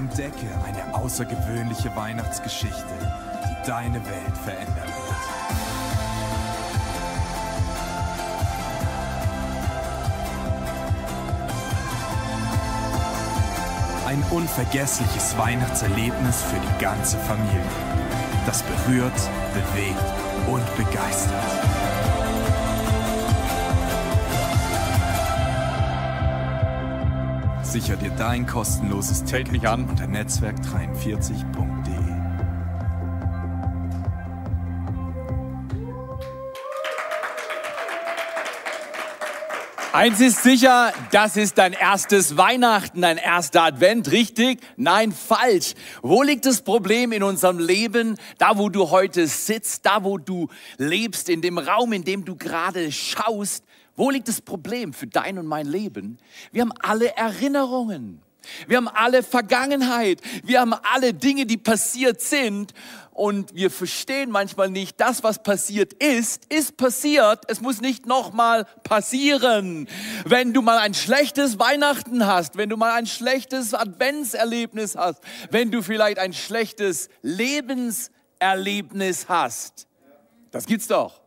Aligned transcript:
Entdecke 0.00 0.48
eine 0.66 0.94
außergewöhnliche 0.94 1.94
Weihnachtsgeschichte, 1.94 2.72
die 3.44 3.66
deine 3.66 3.96
Welt 3.96 4.38
verändern 4.42 4.86
wird. 4.86 5.16
Ein 14.06 14.22
unvergessliches 14.30 15.36
Weihnachtserlebnis 15.36 16.44
für 16.44 16.58
die 16.58 16.82
ganze 16.82 17.18
Familie. 17.18 17.60
Das 18.46 18.62
berührt, 18.62 19.12
bewegt 19.52 20.00
und 20.46 20.64
begeistert. 20.78 21.79
Sicher 27.70 27.94
dir 27.94 28.10
dein 28.10 28.48
kostenloses 28.48 29.22
Ticket 29.22 29.52
mich 29.52 29.68
an. 29.68 29.88
unter 29.88 30.06
netzwerk43.de. 30.06 32.00
Eins 39.92 40.20
ist 40.20 40.42
sicher, 40.42 40.92
das 41.12 41.36
ist 41.36 41.58
dein 41.58 41.72
erstes 41.72 42.36
Weihnachten, 42.36 43.02
dein 43.02 43.18
erster 43.18 43.62
Advent, 43.62 44.10
richtig? 44.10 44.58
Nein, 44.76 45.12
falsch. 45.12 45.74
Wo 46.02 46.24
liegt 46.24 46.46
das 46.46 46.62
Problem 46.62 47.12
in 47.12 47.22
unserem 47.22 47.60
Leben? 47.60 48.16
Da, 48.38 48.58
wo 48.58 48.68
du 48.68 48.90
heute 48.90 49.28
sitzt, 49.28 49.86
da, 49.86 50.02
wo 50.02 50.18
du 50.18 50.48
lebst, 50.76 51.28
in 51.28 51.40
dem 51.40 51.58
Raum, 51.58 51.92
in 51.92 52.02
dem 52.02 52.24
du 52.24 52.34
gerade 52.34 52.90
schaust. 52.90 53.62
Wo 54.00 54.08
liegt 54.08 54.28
das 54.28 54.40
Problem 54.40 54.94
für 54.94 55.06
dein 55.06 55.36
und 55.36 55.44
mein 55.44 55.66
Leben? 55.66 56.16
Wir 56.52 56.62
haben 56.62 56.72
alle 56.80 57.14
Erinnerungen. 57.18 58.22
Wir 58.66 58.78
haben 58.78 58.88
alle 58.88 59.22
Vergangenheit. 59.22 60.22
Wir 60.42 60.62
haben 60.62 60.72
alle 60.72 61.12
Dinge, 61.12 61.44
die 61.44 61.58
passiert 61.58 62.22
sind. 62.22 62.72
Und 63.10 63.54
wir 63.54 63.70
verstehen 63.70 64.30
manchmal 64.30 64.70
nicht, 64.70 64.98
das, 64.98 65.22
was 65.22 65.42
passiert 65.42 65.92
ist, 65.92 66.46
ist 66.46 66.78
passiert. 66.78 67.40
Es 67.48 67.60
muss 67.60 67.82
nicht 67.82 68.06
nochmal 68.06 68.64
passieren. 68.84 69.86
Wenn 70.24 70.54
du 70.54 70.62
mal 70.62 70.78
ein 70.78 70.94
schlechtes 70.94 71.58
Weihnachten 71.58 72.24
hast, 72.24 72.56
wenn 72.56 72.70
du 72.70 72.78
mal 72.78 72.92
ein 72.92 73.06
schlechtes 73.06 73.74
Adventserlebnis 73.74 74.96
hast, 74.96 75.22
wenn 75.50 75.70
du 75.70 75.82
vielleicht 75.82 76.18
ein 76.18 76.32
schlechtes 76.32 77.10
Lebenserlebnis 77.20 79.28
hast, 79.28 79.86
das 80.52 80.64
gibt's 80.64 80.86
doch, 80.86 81.20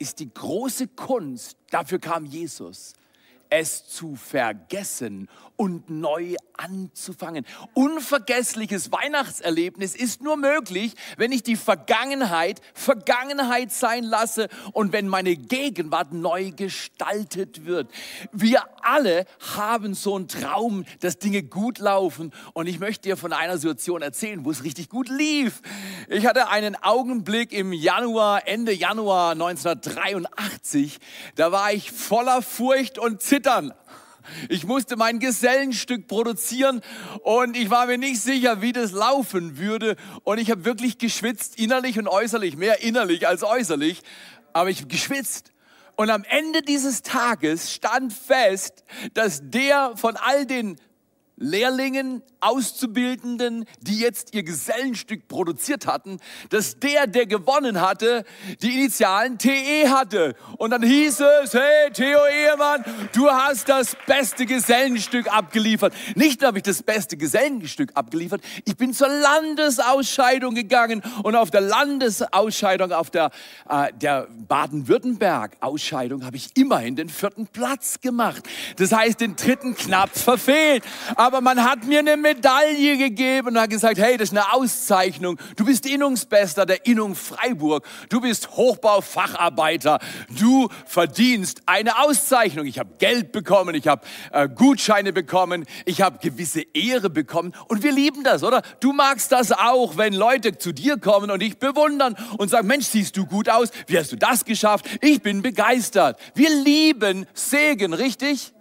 ist 0.00 0.18
die 0.18 0.32
große 0.32 0.88
Kunst, 0.88 1.56
dafür 1.70 2.00
kam 2.00 2.24
Jesus, 2.24 2.94
es 3.50 3.86
zu 3.86 4.16
vergessen 4.16 5.28
und 5.60 5.90
neu 5.90 6.36
anzufangen. 6.56 7.44
Unvergessliches 7.74 8.92
Weihnachtserlebnis 8.92 9.94
ist 9.94 10.22
nur 10.22 10.38
möglich, 10.38 10.94
wenn 11.18 11.32
ich 11.32 11.42
die 11.42 11.56
Vergangenheit 11.56 12.62
Vergangenheit 12.72 13.70
sein 13.70 14.04
lasse 14.04 14.48
und 14.72 14.94
wenn 14.94 15.06
meine 15.06 15.36
Gegenwart 15.36 16.14
neu 16.14 16.52
gestaltet 16.52 17.66
wird. 17.66 17.90
Wir 18.32 18.62
alle 18.80 19.26
haben 19.54 19.92
so 19.92 20.16
einen 20.16 20.28
Traum, 20.28 20.86
dass 21.00 21.18
Dinge 21.18 21.42
gut 21.42 21.78
laufen 21.78 22.32
und 22.54 22.66
ich 22.66 22.80
möchte 22.80 23.10
dir 23.10 23.18
von 23.18 23.34
einer 23.34 23.58
Situation 23.58 24.00
erzählen, 24.00 24.46
wo 24.46 24.50
es 24.50 24.64
richtig 24.64 24.88
gut 24.88 25.10
lief. 25.10 25.60
Ich 26.08 26.24
hatte 26.24 26.48
einen 26.48 26.74
Augenblick 26.74 27.52
im 27.52 27.74
Januar, 27.74 28.48
Ende 28.48 28.72
Januar 28.72 29.32
1983, 29.32 31.00
da 31.34 31.52
war 31.52 31.70
ich 31.74 31.92
voller 31.92 32.40
Furcht 32.40 32.98
und 32.98 33.20
Zittern. 33.20 33.74
Ich 34.48 34.64
musste 34.64 34.96
mein 34.96 35.18
Gesellenstück 35.18 36.06
produzieren 36.06 36.80
und 37.22 37.56
ich 37.56 37.70
war 37.70 37.86
mir 37.86 37.98
nicht 37.98 38.20
sicher, 38.20 38.62
wie 38.62 38.72
das 38.72 38.92
laufen 38.92 39.58
würde. 39.58 39.96
Und 40.24 40.38
ich 40.38 40.50
habe 40.50 40.64
wirklich 40.64 40.98
geschwitzt, 40.98 41.58
innerlich 41.58 41.98
und 41.98 42.08
äußerlich, 42.08 42.56
mehr 42.56 42.82
innerlich 42.82 43.26
als 43.26 43.42
äußerlich, 43.42 44.02
aber 44.52 44.70
ich 44.70 44.88
geschwitzt. 44.88 45.52
Und 45.96 46.10
am 46.10 46.24
Ende 46.24 46.62
dieses 46.62 47.02
Tages 47.02 47.72
stand 47.72 48.12
fest, 48.12 48.84
dass 49.14 49.40
der 49.42 49.92
von 49.96 50.16
all 50.16 50.46
den 50.46 50.76
Lehrlingen, 51.36 52.22
Auszubildenden, 52.40 53.66
die 53.80 53.98
jetzt 53.98 54.34
ihr 54.34 54.42
Gesellenstück 54.42 55.28
produziert 55.28 55.86
hatten, 55.86 56.18
dass 56.50 56.78
der, 56.78 57.06
der 57.06 57.26
gewonnen 57.26 57.80
hatte, 57.80 58.24
die 58.62 58.78
Initialen 58.78 59.38
TE 59.38 59.88
hatte. 59.88 60.34
Und 60.58 60.70
dann 60.70 60.82
hieß 60.82 61.20
es, 61.42 61.54
hey 61.54 61.90
Theo 61.92 62.20
Ehemann, 62.26 62.84
du 63.12 63.28
hast 63.30 63.68
das 63.68 63.96
beste 64.06 64.46
Gesellenstück 64.46 65.32
abgeliefert. 65.32 65.92
Nicht 66.14 66.40
nur 66.40 66.48
habe 66.48 66.58
ich 66.58 66.64
das 66.64 66.82
beste 66.82 67.16
Gesellenstück 67.16 67.90
abgeliefert, 67.94 68.42
ich 68.64 68.76
bin 68.76 68.92
zur 68.92 69.08
Landesausscheidung 69.08 70.54
gegangen 70.54 71.02
und 71.22 71.36
auf 71.36 71.50
der 71.50 71.60
Landesausscheidung, 71.60 72.92
auf 72.92 73.10
der, 73.10 73.30
äh, 73.68 73.92
der 73.92 74.28
Baden-Württemberg-Ausscheidung 74.48 76.24
habe 76.24 76.36
ich 76.36 76.50
immerhin 76.56 76.96
den 76.96 77.08
vierten 77.08 77.46
Platz 77.46 78.00
gemacht. 78.00 78.42
Das 78.76 78.92
heißt, 78.92 79.20
den 79.20 79.36
dritten 79.36 79.74
knapp 79.74 80.16
verfehlt. 80.16 80.84
Aber 81.16 81.40
man 81.40 81.64
hat 81.64 81.84
mir 81.84 82.00
eine 82.00 82.16
Medaille 82.34 82.96
gegeben 82.96 83.48
und 83.48 83.60
hat 83.60 83.70
gesagt, 83.70 83.98
hey, 83.98 84.16
das 84.16 84.30
ist 84.30 84.36
eine 84.36 84.52
Auszeichnung. 84.52 85.38
Du 85.56 85.64
bist 85.64 85.84
Innungsbester 85.86 86.64
der 86.64 86.86
Innung 86.86 87.16
Freiburg. 87.16 87.84
Du 88.08 88.20
bist 88.20 88.50
Hochbaufacharbeiter. 88.52 89.98
Du 90.38 90.68
verdienst 90.86 91.62
eine 91.66 91.98
Auszeichnung. 91.98 92.66
Ich 92.66 92.78
habe 92.78 92.90
Geld 92.98 93.32
bekommen, 93.32 93.74
ich 93.74 93.88
habe 93.88 94.06
äh, 94.32 94.48
Gutscheine 94.48 95.12
bekommen, 95.12 95.66
ich 95.84 96.02
habe 96.02 96.18
gewisse 96.18 96.62
Ehre 96.72 97.10
bekommen. 97.10 97.52
Und 97.66 97.82
wir 97.82 97.92
lieben 97.92 98.22
das, 98.22 98.44
oder? 98.44 98.62
Du 98.78 98.92
magst 98.92 99.32
das 99.32 99.50
auch, 99.50 99.96
wenn 99.96 100.12
Leute 100.12 100.56
zu 100.56 100.72
dir 100.72 100.98
kommen 100.98 101.30
und 101.30 101.40
dich 101.40 101.58
bewundern 101.58 102.16
und 102.38 102.48
sagen, 102.48 102.68
Mensch, 102.68 102.86
siehst 102.86 103.16
du 103.16 103.26
gut 103.26 103.48
aus. 103.48 103.70
Wie 103.88 103.98
hast 103.98 104.12
du 104.12 104.16
das 104.16 104.44
geschafft? 104.44 104.86
Ich 105.00 105.20
bin 105.20 105.42
begeistert. 105.42 106.18
Wir 106.34 106.50
lieben 106.50 107.26
Segen, 107.34 107.92
richtig? 107.92 108.52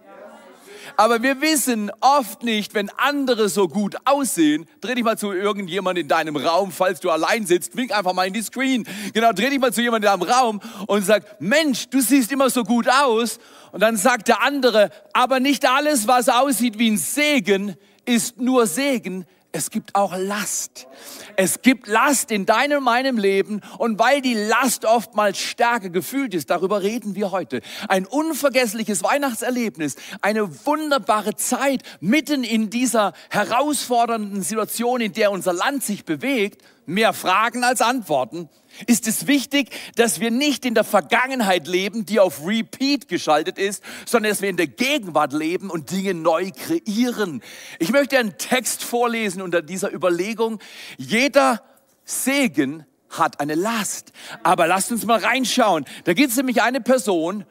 Aber 0.97 1.21
wir 1.23 1.41
wissen 1.41 1.91
oft 2.01 2.43
nicht, 2.43 2.73
wenn 2.73 2.89
andere 2.97 3.49
so 3.49 3.67
gut 3.67 3.95
aussehen, 4.05 4.65
dreh 4.81 4.95
dich 4.95 5.03
mal 5.03 5.17
zu 5.17 5.31
irgendjemand 5.31 5.97
in 5.97 6.07
deinem 6.07 6.35
Raum, 6.35 6.71
falls 6.71 6.99
du 6.99 7.09
allein 7.09 7.45
sitzt, 7.45 7.75
wink 7.75 7.91
einfach 7.91 8.13
mal 8.13 8.27
in 8.27 8.33
die 8.33 8.41
Screen. 8.41 8.87
Genau, 9.13 9.31
dreh 9.31 9.49
dich 9.49 9.59
mal 9.59 9.73
zu 9.73 9.81
jemandem 9.81 10.11
in 10.11 10.19
deinem 10.19 10.31
Raum 10.31 10.61
und 10.87 11.05
sag, 11.05 11.41
Mensch, 11.41 11.89
du 11.89 12.01
siehst 12.01 12.31
immer 12.31 12.49
so 12.49 12.63
gut 12.63 12.87
aus. 12.87 13.39
Und 13.71 13.81
dann 13.81 13.97
sagt 13.97 14.27
der 14.27 14.41
andere, 14.41 14.89
aber 15.13 15.39
nicht 15.39 15.69
alles, 15.69 16.07
was 16.07 16.27
aussieht 16.29 16.79
wie 16.79 16.89
ein 16.89 16.97
Segen, 16.97 17.75
ist 18.05 18.39
nur 18.39 18.65
Segen 18.65 19.25
es 19.51 19.71
gibt 19.71 19.95
auch 19.95 20.15
Last. 20.15 20.87
Es 21.35 21.61
gibt 21.61 21.87
Last 21.87 22.31
in 22.31 22.45
deinem 22.45 22.83
meinem 22.83 23.17
Leben 23.17 23.61
und 23.77 23.97
weil 23.97 24.21
die 24.21 24.35
Last 24.35 24.85
oftmals 24.85 25.39
stärker 25.39 25.89
gefühlt 25.89 26.33
ist, 26.33 26.49
darüber 26.49 26.83
reden 26.83 27.15
wir 27.15 27.31
heute. 27.31 27.61
Ein 27.87 28.05
unvergessliches 28.05 29.03
Weihnachtserlebnis, 29.03 29.95
eine 30.21 30.65
wunderbare 30.65 31.35
Zeit 31.35 31.81
mitten 31.99 32.43
in 32.43 32.69
dieser 32.69 33.13
herausfordernden 33.29 34.43
Situation, 34.43 35.01
in 35.01 35.13
der 35.13 35.31
unser 35.31 35.53
Land 35.53 35.83
sich 35.83 36.05
bewegt. 36.05 36.61
Mehr 36.85 37.13
Fragen 37.13 37.63
als 37.63 37.81
Antworten 37.81 38.49
ist 38.87 39.07
es 39.07 39.27
wichtig, 39.27 39.69
dass 39.95 40.19
wir 40.19 40.31
nicht 40.31 40.65
in 40.65 40.75
der 40.75 40.83
Vergangenheit 40.83 41.67
leben, 41.67 42.05
die 42.05 42.19
auf 42.19 42.45
Repeat 42.45 43.07
geschaltet 43.07 43.57
ist, 43.57 43.83
sondern 44.05 44.31
dass 44.31 44.41
wir 44.41 44.49
in 44.49 44.57
der 44.57 44.67
Gegenwart 44.67 45.33
leben 45.33 45.69
und 45.69 45.91
Dinge 45.91 46.13
neu 46.13 46.51
kreieren. 46.51 47.41
Ich 47.79 47.91
möchte 47.91 48.17
einen 48.17 48.37
Text 48.37 48.83
vorlesen 48.83 49.41
unter 49.41 49.61
dieser 49.61 49.93
Überlegung. 49.93 50.59
Jeder 50.97 51.61
Segen 52.05 52.85
hat 53.09 53.39
eine 53.39 53.55
Last. 53.55 54.11
Aber 54.43 54.67
lasst 54.67 54.91
uns 54.91 55.05
mal 55.05 55.19
reinschauen. 55.19 55.85
Da 56.03 56.13
gibt 56.13 56.31
es 56.31 56.37
nämlich 56.37 56.61
eine 56.61 56.81
Person 56.81 57.45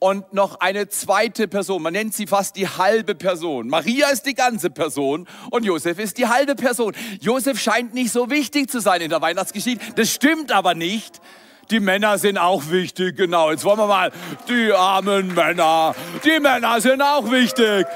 und 0.00 0.32
noch 0.32 0.58
eine 0.60 0.88
zweite 0.88 1.46
Person. 1.46 1.82
Man 1.82 1.92
nennt 1.92 2.14
sie 2.14 2.26
fast 2.26 2.56
die 2.56 2.66
halbe 2.66 3.14
Person. 3.14 3.68
Maria 3.68 4.08
ist 4.08 4.26
die 4.26 4.34
ganze 4.34 4.70
Person 4.70 5.28
und 5.50 5.64
Josef 5.64 5.98
ist 5.98 6.18
die 6.18 6.26
halbe 6.26 6.56
Person. 6.56 6.94
Josef 7.20 7.60
scheint 7.60 7.94
nicht 7.94 8.10
so 8.10 8.30
wichtig 8.30 8.70
zu 8.70 8.80
sein 8.80 9.02
in 9.02 9.10
der 9.10 9.20
Weihnachtsgeschichte. 9.20 9.84
Das 9.94 10.10
stimmt 10.10 10.50
aber 10.50 10.74
nicht. 10.74 11.20
Die 11.70 11.78
Männer 11.78 12.18
sind 12.18 12.36
auch 12.36 12.70
wichtig, 12.70 13.16
genau. 13.16 13.52
Jetzt 13.52 13.64
wollen 13.64 13.78
wir 13.78 13.86
mal, 13.86 14.10
die 14.48 14.72
armen 14.72 15.34
Männer, 15.34 15.94
die 16.24 16.40
Männer 16.40 16.80
sind 16.80 17.00
auch 17.00 17.30
wichtig. 17.30 17.86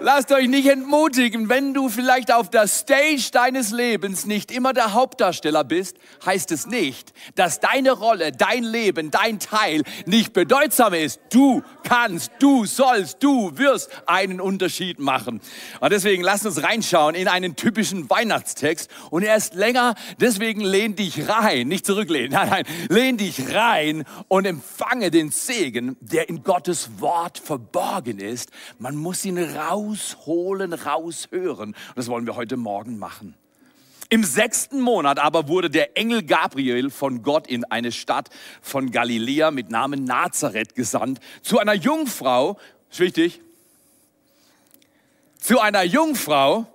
Lasst 0.00 0.30
euch 0.30 0.46
nicht 0.46 0.68
entmutigen, 0.68 1.48
wenn 1.48 1.74
du 1.74 1.88
vielleicht 1.88 2.32
auf 2.32 2.50
der 2.50 2.68
Stage 2.68 3.30
deines 3.32 3.72
Lebens 3.72 4.26
nicht 4.26 4.52
immer 4.52 4.72
der 4.72 4.92
Hauptdarsteller 4.92 5.64
bist, 5.64 5.96
heißt 6.24 6.52
es 6.52 6.68
nicht, 6.68 7.12
dass 7.34 7.58
deine 7.58 7.90
Rolle, 7.90 8.30
dein 8.30 8.62
Leben, 8.62 9.10
dein 9.10 9.40
Teil 9.40 9.82
nicht 10.06 10.34
bedeutsam 10.34 10.94
ist. 10.94 11.20
Du 11.32 11.64
kannst, 11.82 12.30
du 12.38 12.64
sollst, 12.64 13.24
du 13.24 13.58
wirst 13.58 13.90
einen 14.06 14.40
Unterschied 14.40 15.00
machen. 15.00 15.40
Und 15.80 15.92
deswegen 15.92 16.22
lass 16.22 16.46
uns 16.46 16.62
reinschauen 16.62 17.16
in 17.16 17.26
einen 17.26 17.56
typischen 17.56 18.08
Weihnachtstext 18.08 18.88
und 19.10 19.24
er 19.24 19.34
ist 19.34 19.54
länger, 19.54 19.96
deswegen 20.20 20.60
lehn 20.60 20.94
dich 20.94 21.28
rein, 21.28 21.66
nicht 21.66 21.84
zurücklehnen, 21.84 22.30
nein, 22.34 22.48
nein, 22.48 22.64
lehn 22.88 23.16
dich 23.16 23.52
rein 23.52 24.04
und 24.28 24.44
empfange 24.44 25.10
den 25.10 25.32
Segen, 25.32 25.96
der 26.00 26.28
in 26.28 26.44
Gottes 26.44 26.88
Wort 27.00 27.38
verborgen 27.38 28.20
ist. 28.20 28.52
Man 28.78 28.94
muss 28.94 29.24
ihn 29.24 29.38
raus 29.38 29.87
rausholen, 29.88 30.72
raushören. 30.72 31.68
Und 31.70 31.96
das 31.96 32.08
wollen 32.08 32.26
wir 32.26 32.36
heute 32.36 32.56
Morgen 32.56 32.98
machen. 32.98 33.34
Im 34.10 34.24
sechsten 34.24 34.80
Monat 34.80 35.18
aber 35.18 35.48
wurde 35.48 35.68
der 35.68 35.98
Engel 35.98 36.22
Gabriel 36.22 36.90
von 36.90 37.22
Gott 37.22 37.46
in 37.46 37.64
eine 37.64 37.92
Stadt 37.92 38.30
von 38.62 38.90
Galiläa 38.90 39.50
mit 39.50 39.70
Namen 39.70 40.04
Nazareth 40.04 40.74
gesandt, 40.74 41.20
zu 41.42 41.58
einer 41.58 41.74
Jungfrau, 41.74 42.58
ist 42.90 43.00
wichtig, 43.00 43.40
zu 45.38 45.60
einer 45.60 45.82
Jungfrau, 45.82 46.66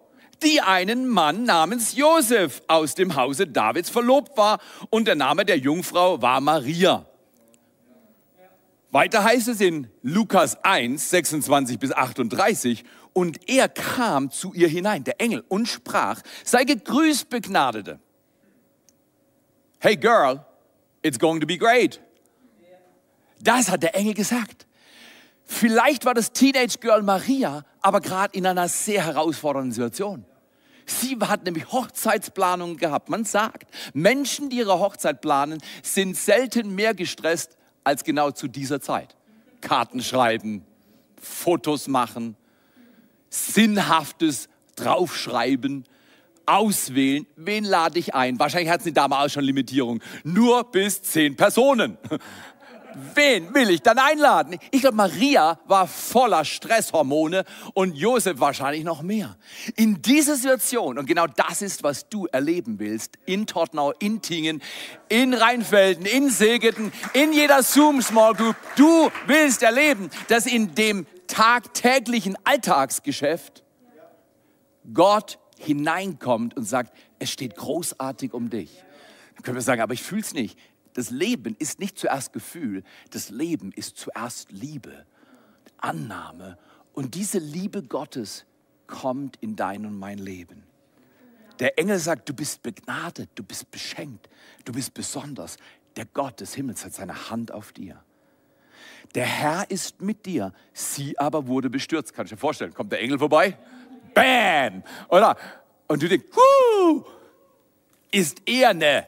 die 0.44 0.62
einen 0.62 1.07
Mann 1.07 1.45
namens 1.45 1.95
Josef 1.95 2.62
aus 2.68 2.94
dem 2.94 3.15
Hause 3.15 3.48
Davids 3.48 3.89
verlobt 3.89 4.38
war 4.38 4.60
und 4.92 5.07
der 5.07 5.15
Name 5.15 5.44
der 5.44 5.57
Jungfrau 5.57 6.21
war 6.21 6.39
Maria. 6.39 7.06
Weiter 8.94 9.24
heißt 9.24 9.48
es 9.48 9.60
in 9.60 9.88
Lukas 10.04 10.63
1, 10.63 11.10
26 11.10 11.80
bis 11.80 11.92
38, 11.92 12.84
und 13.13 13.50
er 13.50 13.68
kam 13.68 14.30
zu 14.30 14.54
ihr 14.54 14.68
hinein, 14.68 15.04
der 15.04 15.19
Engel, 15.19 15.44
und 15.48 15.68
sprach, 15.68 16.22
sei 16.44 16.63
gegrüßt, 16.63 17.28
Begnadete. 17.28 18.00
Hey 19.80 19.98
girl, 19.98 20.45
it's 21.01 21.18
going 21.18 21.42
to 21.42 21.48
be 21.48 21.57
great. 21.57 22.00
Das 23.42 23.72
hat 23.72 23.81
der 23.81 23.95
Engel 23.95 24.13
gesagt. 24.13 24.68
Vielleicht 25.44 26.06
war 26.06 26.13
das 26.13 26.31
Teenage 26.31 26.78
Girl 26.80 27.01
Maria 27.01 27.66
aber 27.81 28.00
gerade 28.00 28.38
in 28.38 28.46
einer 28.46 28.68
sehr 28.69 29.04
herausfordernden 29.06 29.72
Situation. 29.72 30.24
Sie 30.86 31.18
hat 31.19 31.46
nämlich 31.46 31.72
Hochzeitsplanungen 31.72 32.78
gehabt. 32.78 33.10
Man 33.10 33.25
sagt, 33.25 33.72
Menschen, 33.94 34.51
die 34.51 34.57
ihre 34.57 34.80
Hochzeit 34.80 35.19
planen, 35.19 35.62
sind 35.81 36.16
selten 36.16 36.75
mehr 36.75 36.94
gestresst 36.94 37.57
als 37.83 38.03
genau 38.03 38.31
zu 38.31 38.47
dieser 38.47 38.81
Zeit. 38.81 39.15
Karten 39.62 40.01
schreiben, 40.01 40.65
Fotos 41.21 41.88
machen, 41.88 42.35
Sinnhaftes 43.30 44.50
draufschreiben, 44.75 45.85
auswählen, 46.45 47.25
wen 47.35 47.63
lade 47.63 47.97
ich 48.00 48.13
ein. 48.13 48.38
Wahrscheinlich 48.39 48.69
hatten 48.69 48.83
sie 48.83 48.94
damals 48.94 49.31
schon 49.33 49.44
Limitierung. 49.44 50.01
Nur 50.24 50.69
bis 50.71 51.01
zehn 51.01 51.35
Personen. 51.35 51.97
Wen 53.16 53.54
will 53.54 53.69
ich 53.69 53.81
dann 53.81 53.98
einladen? 53.98 54.57
Ich 54.72 54.81
glaube, 54.81 54.98
Maria 54.98 55.60
war 55.66 55.88
voller 55.88 56.45
Stresshormone 56.45 57.44
und 57.74 57.95
Josef 57.95 58.40
wahrscheinlich 58.40 58.84
noch 58.84 59.01
mehr. 59.01 59.38
In 59.75 60.01
dieser 60.01 60.36
Situation, 60.36 60.98
und 60.98 61.06
genau 61.06 61.28
das 61.28 61.62
ist, 61.62 61.84
was 61.84 62.10
du 62.10 62.25
erleben 62.28 62.80
willst, 62.80 63.18
in 63.25 63.48
Tottenau, 63.48 63.92
in 64.00 64.22
Tingen, 64.22 64.62
in 65.10 65.34
Rheinfelden, 65.34 66.06
in 66.06 66.30
Segeten, 66.30 66.92
in 67.13 67.34
jeder 67.34 67.63
Zoom 67.63 68.01
Small 68.01 68.34
Group, 68.34 68.56
du 68.75 69.10
willst 69.28 69.63
erleben, 69.63 70.10
dass 70.28 70.46
in 70.46 70.75
dem 70.75 71.06
tagtäglichen 71.28 72.38
Alltagsgeschäft 72.44 73.63
Gott 74.94 75.39
hineinkommt 75.57 76.57
und 76.57 76.66
sagt, 76.66 76.94
es 77.19 77.31
steht 77.31 77.56
großartig 77.56 78.34
um 78.34 78.50
dich. 78.50 78.69
Dann 79.36 79.44
können 79.44 79.56
wir 79.56 79.62
sagen, 79.62 79.81
aber 79.81 79.94
ich 79.94 80.04
fühle 80.04 80.22
es 80.22 80.34
nicht 80.34 80.57
das 80.94 81.10
Leben 81.10 81.56
ist 81.57 81.80
nicht 81.80 81.98
zuerst 81.98 82.34
Gefühl, 82.34 82.84
das 83.12 83.30
Leben 83.30 83.72
ist 83.72 83.98
zuerst 83.98 84.51
Liebe, 84.51 85.06
Annahme. 85.78 86.57
Und 86.94 87.16
diese 87.16 87.40
Liebe 87.40 87.84
Gottes 87.84 88.45
kommt 88.88 89.38
in 89.42 89.56
dein 89.56 89.86
und 89.86 89.98
mein 89.98 90.19
Leben. 90.19 90.63
Der 91.60 91.78
Engel 91.80 92.00
sagt, 92.00 92.30
du 92.30 92.34
bist 92.34 92.62
begnadet, 92.63 93.30
du 93.36 93.44
bist 93.44 93.69
beschenkt, 93.72 94.30
du 94.66 94.74
bist 94.74 94.94
besonders. 94.94 95.57
Der 95.95 96.06
Gott 96.06 96.40
des 96.40 96.56
Himmels 96.56 96.84
hat 96.84 96.94
seine 96.94 97.30
Hand 97.30 97.51
auf 97.51 97.72
dir. 97.72 98.04
Der 99.16 99.25
Herr 99.25 99.69
ist 99.69 100.01
mit 100.01 100.25
dir, 100.25 100.54
sie 100.74 101.18
aber 101.19 101.48
wurde 101.48 101.69
bestürzt. 101.69 102.13
Kannst 102.13 102.31
du 102.31 102.36
dir 102.36 102.39
vorstellen, 102.39 102.74
kommt 102.74 102.92
der 102.92 103.01
Engel 103.01 103.19
vorbei? 103.19 103.57
Bam! 104.13 104.84
Oder? 105.10 105.38
Und 105.88 106.01
du 106.01 106.07
denkst, 106.07 106.25
huh, 106.36 107.04
ist 108.12 108.42
er 108.46 108.69
eine 108.69 109.07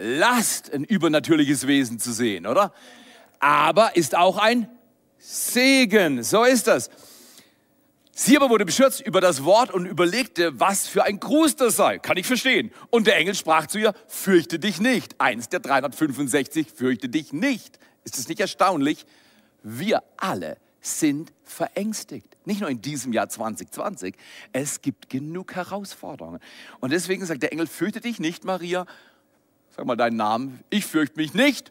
Last, 0.00 0.72
ein 0.72 0.84
übernatürliches 0.84 1.66
Wesen 1.66 1.98
zu 1.98 2.12
sehen, 2.12 2.46
oder? 2.46 2.72
Aber 3.40 3.96
ist 3.96 4.16
auch 4.16 4.38
ein 4.38 4.68
Segen. 5.18 6.22
So 6.22 6.44
ist 6.44 6.68
das. 6.68 6.90
Sie 8.12 8.36
aber 8.36 8.50
wurde 8.50 8.64
beschürzt 8.64 9.00
über 9.00 9.20
das 9.20 9.44
Wort 9.44 9.72
und 9.72 9.86
überlegte, 9.86 10.58
was 10.58 10.88
für 10.88 11.04
ein 11.04 11.20
Gruß 11.20 11.56
das 11.56 11.76
sei. 11.76 11.98
Kann 11.98 12.16
ich 12.16 12.26
verstehen. 12.26 12.72
Und 12.90 13.06
der 13.06 13.16
Engel 13.16 13.34
sprach 13.34 13.66
zu 13.68 13.78
ihr, 13.78 13.94
fürchte 14.08 14.58
dich 14.58 14.80
nicht. 14.80 15.20
Eins 15.20 15.48
der 15.48 15.60
365, 15.60 16.68
fürchte 16.72 17.08
dich 17.08 17.32
nicht. 17.32 17.78
Ist 18.04 18.18
es 18.18 18.28
nicht 18.28 18.40
erstaunlich? 18.40 19.06
Wir 19.62 20.02
alle 20.16 20.56
sind 20.80 21.32
verängstigt. 21.44 22.36
Nicht 22.44 22.60
nur 22.60 22.70
in 22.70 22.82
diesem 22.82 23.12
Jahr 23.12 23.28
2020. 23.28 24.16
Es 24.52 24.80
gibt 24.80 25.10
genug 25.10 25.54
Herausforderungen. 25.54 26.40
Und 26.80 26.90
deswegen 26.90 27.24
sagt 27.24 27.42
der 27.42 27.52
Engel, 27.52 27.66
fürchte 27.66 28.00
dich 28.00 28.18
nicht, 28.18 28.44
Maria, 28.44 28.86
Sag 29.78 29.86
mal 29.86 29.94
deinen 29.94 30.16
Namen. 30.16 30.58
Ich 30.70 30.86
fürchte 30.86 31.20
mich 31.20 31.34
nicht. 31.34 31.70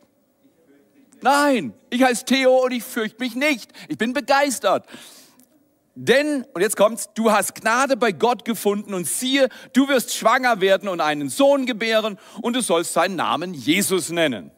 Nein, 1.20 1.74
ich 1.90 2.04
heiße 2.04 2.24
Theo 2.24 2.64
und 2.64 2.72
ich 2.72 2.86
fürchte 2.86 3.22
mich 3.22 3.36
nicht. 3.36 3.74
Ich 3.90 3.98
bin 3.98 4.14
begeistert. 4.14 4.86
Denn, 5.94 6.46
und 6.54 6.62
jetzt 6.62 6.78
kommt's, 6.78 7.10
du 7.16 7.34
hast 7.34 7.56
Gnade 7.56 7.98
bei 7.98 8.14
Gott 8.14 8.46
gefunden 8.46 8.94
und 8.94 9.06
siehe, 9.08 9.50
du 9.74 9.90
wirst 9.90 10.16
schwanger 10.16 10.62
werden 10.62 10.88
und 10.88 11.02
einen 11.02 11.28
Sohn 11.28 11.66
gebären 11.66 12.18
und 12.42 12.56
du 12.56 12.62
sollst 12.62 12.94
seinen 12.94 13.18
Namen 13.18 13.54
Jesus 13.54 14.10
nennen. 14.10 14.52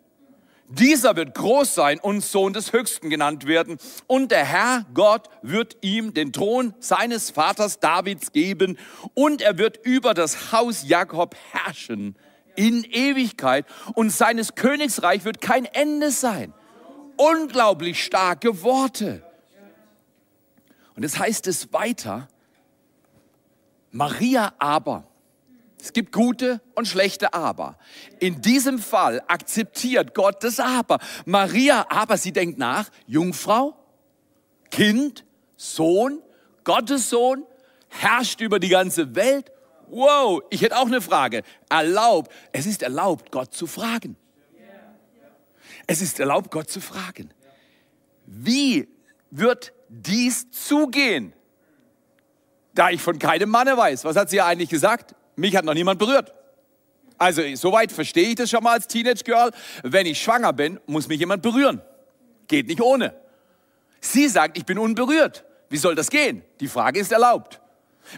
Dieser 0.68 1.16
wird 1.16 1.34
groß 1.34 1.74
sein 1.74 2.00
und 2.00 2.24
Sohn 2.24 2.54
des 2.54 2.72
Höchsten 2.72 3.10
genannt 3.10 3.48
werden. 3.48 3.80
Und 4.06 4.30
der 4.30 4.45
Herr 4.45 4.86
Gott 4.94 5.28
wird 5.42 5.75
ihm 5.81 6.13
den 6.13 6.34
Thron 6.34 6.75
seines 6.78 7.31
Vaters 7.31 7.80
Davids 7.80 8.31
geben 8.31 8.78
und 9.16 9.42
er 9.42 9.57
wird 9.57 9.84
über 9.84 10.13
das 10.13 10.52
Haus 10.52 10.88
Jakob 10.88 11.36
herrschen 11.52 12.16
in 12.60 12.84
Ewigkeit 12.84 13.66
und 13.96 14.10
seines 14.10 14.54
Königsreich 14.54 15.24
wird 15.24 15.40
kein 15.40 15.64
Ende 15.64 16.12
sein. 16.12 16.54
Unglaublich 17.16 18.04
starke 18.04 18.62
Worte. 18.64 19.24
Und 20.94 21.04
es 21.04 21.18
heißt 21.18 21.48
es 21.48 21.72
weiter, 21.72 22.28
Maria 23.92 24.52
aber, 24.60 25.08
es 25.80 25.94
gibt 25.94 26.12
gute 26.12 26.60
und 26.76 26.86
schlechte 26.86 27.34
Aber. 27.34 27.78
In 28.20 28.42
diesem 28.42 28.80
Fall 28.80 29.24
akzeptiert 29.28 30.14
Gott 30.14 30.44
das 30.44 30.60
Aber. 30.60 31.00
Maria 31.24 31.86
aber, 31.90 32.18
sie 32.18 32.34
denkt 32.34 32.60
nach, 32.60 32.90
Jungfrau, 33.08 33.78
Kind, 34.70 35.24
Sohn, 35.56 36.22
Gottes 36.66 37.10
Sohn, 37.10 37.46
herrscht 37.88 38.42
über 38.42 38.60
die 38.60 38.68
ganze 38.68 39.16
Welt 39.16 39.50
wow, 39.90 40.42
ich 40.50 40.62
hätte 40.62 40.78
auch 40.78 40.88
eine 40.88 41.02
Frage. 41.02 41.44
Erlaubt, 41.69 42.31
es 42.52 42.66
ist 42.66 42.84
erlaubt, 42.84 43.31
Gott 43.31 43.54
zu 43.54 43.68
fragen. 43.68 44.16
Es 45.88 46.02
ist 46.02 46.19
erlaubt, 46.19 46.52
Gott 46.52 46.69
zu 46.69 46.81
fragen. 46.81 47.34
Wie 48.26 48.88
wird 49.31 49.74
dies 49.88 50.52
zugehen? 50.52 51.34
Da 52.76 52.92
ich 52.92 53.02
von 53.02 53.18
keinem 53.18 53.50
Manne 53.50 53.76
weiß. 53.76 54.06
Was 54.06 54.16
hat 54.16 54.30
sie 54.30 54.40
eigentlich 54.40 54.69
gesagt? 54.69 55.16
Mich 55.36 55.56
hat 55.56 55.66
noch 55.66 55.74
niemand 55.74 56.00
berührt. 56.00 56.34
Also, 57.18 57.42
soweit 57.56 57.92
verstehe 57.92 58.30
ich 58.30 58.36
das 58.36 58.50
schon 58.50 58.64
mal 58.64 58.74
als 58.74 58.88
Teenage 58.88 59.24
Girl. 59.24 59.52
Wenn 59.84 60.06
ich 60.06 60.22
schwanger 60.22 60.54
bin, 60.54 60.80
muss 60.86 61.08
mich 61.08 61.19
jemand 61.19 61.42
berühren. 61.42 61.81
Geht 62.48 62.68
nicht 62.68 62.81
ohne. 62.81 63.14
Sie 64.00 64.28
sagt, 64.28 64.58
ich 64.58 64.66
bin 64.66 64.78
unberührt. 64.78 65.44
Wie 65.69 65.78
soll 65.78 65.96
das 65.96 66.10
gehen? 66.10 66.44
Die 66.60 66.68
Frage 66.68 67.00
ist 67.00 67.12
erlaubt. 67.12 67.60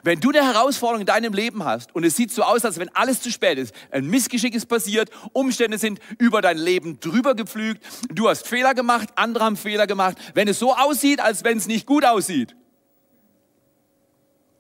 Wenn 0.04 0.20
du 0.20 0.30
eine 0.30 0.44
Herausforderung 0.44 1.02
in 1.02 1.08
deinem 1.08 1.34
Leben 1.34 1.64
hast 1.64 1.96
und 1.96 2.04
es 2.04 2.16
sieht 2.16 2.32
so 2.32 2.44
aus, 2.44 2.66
als 2.66 2.80
wenn 2.80 2.90
alles 2.96 3.22
zu 3.22 3.32
spät 3.32 3.58
ist, 3.58 3.74
ein 3.92 4.08
Missgeschick 4.08 4.54
ist 4.54 4.68
passiert, 4.68 5.10
Umstände 5.34 5.78
sind 5.78 6.00
über 6.18 6.42
dein 6.42 6.58
Leben 6.58 7.00
drüber 7.00 7.36
gepflügt, 7.36 7.84
du 8.10 8.28
hast 8.28 8.48
Fehler 8.48 8.74
gemacht, 8.74 9.10
andere 9.16 9.46
haben 9.46 9.58
Fehler 9.58 9.88
gemacht, 9.88 10.18
wenn 10.34 10.48
es 10.48 10.60
so 10.60 10.76
aussieht, 10.76 11.20
als 11.20 11.44
wenn 11.44 11.58
es 11.58 11.68
nicht 11.68 11.86
gut 11.86 12.06
aussieht, 12.06 12.56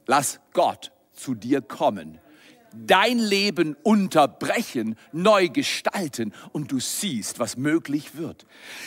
lass 0.05 0.39
Gott 0.53 0.91
zu 1.13 1.35
dir 1.35 1.61
kommen 1.61 2.20
dein 2.73 3.19
Leben 3.19 3.75
unterbrechen, 3.83 4.95
neu 5.11 5.49
gestalten 5.49 6.33
und 6.51 6.71
du 6.71 6.79
siehst, 6.79 7.39
was 7.39 7.57
möglich 7.57 8.15
wird. 8.15 8.45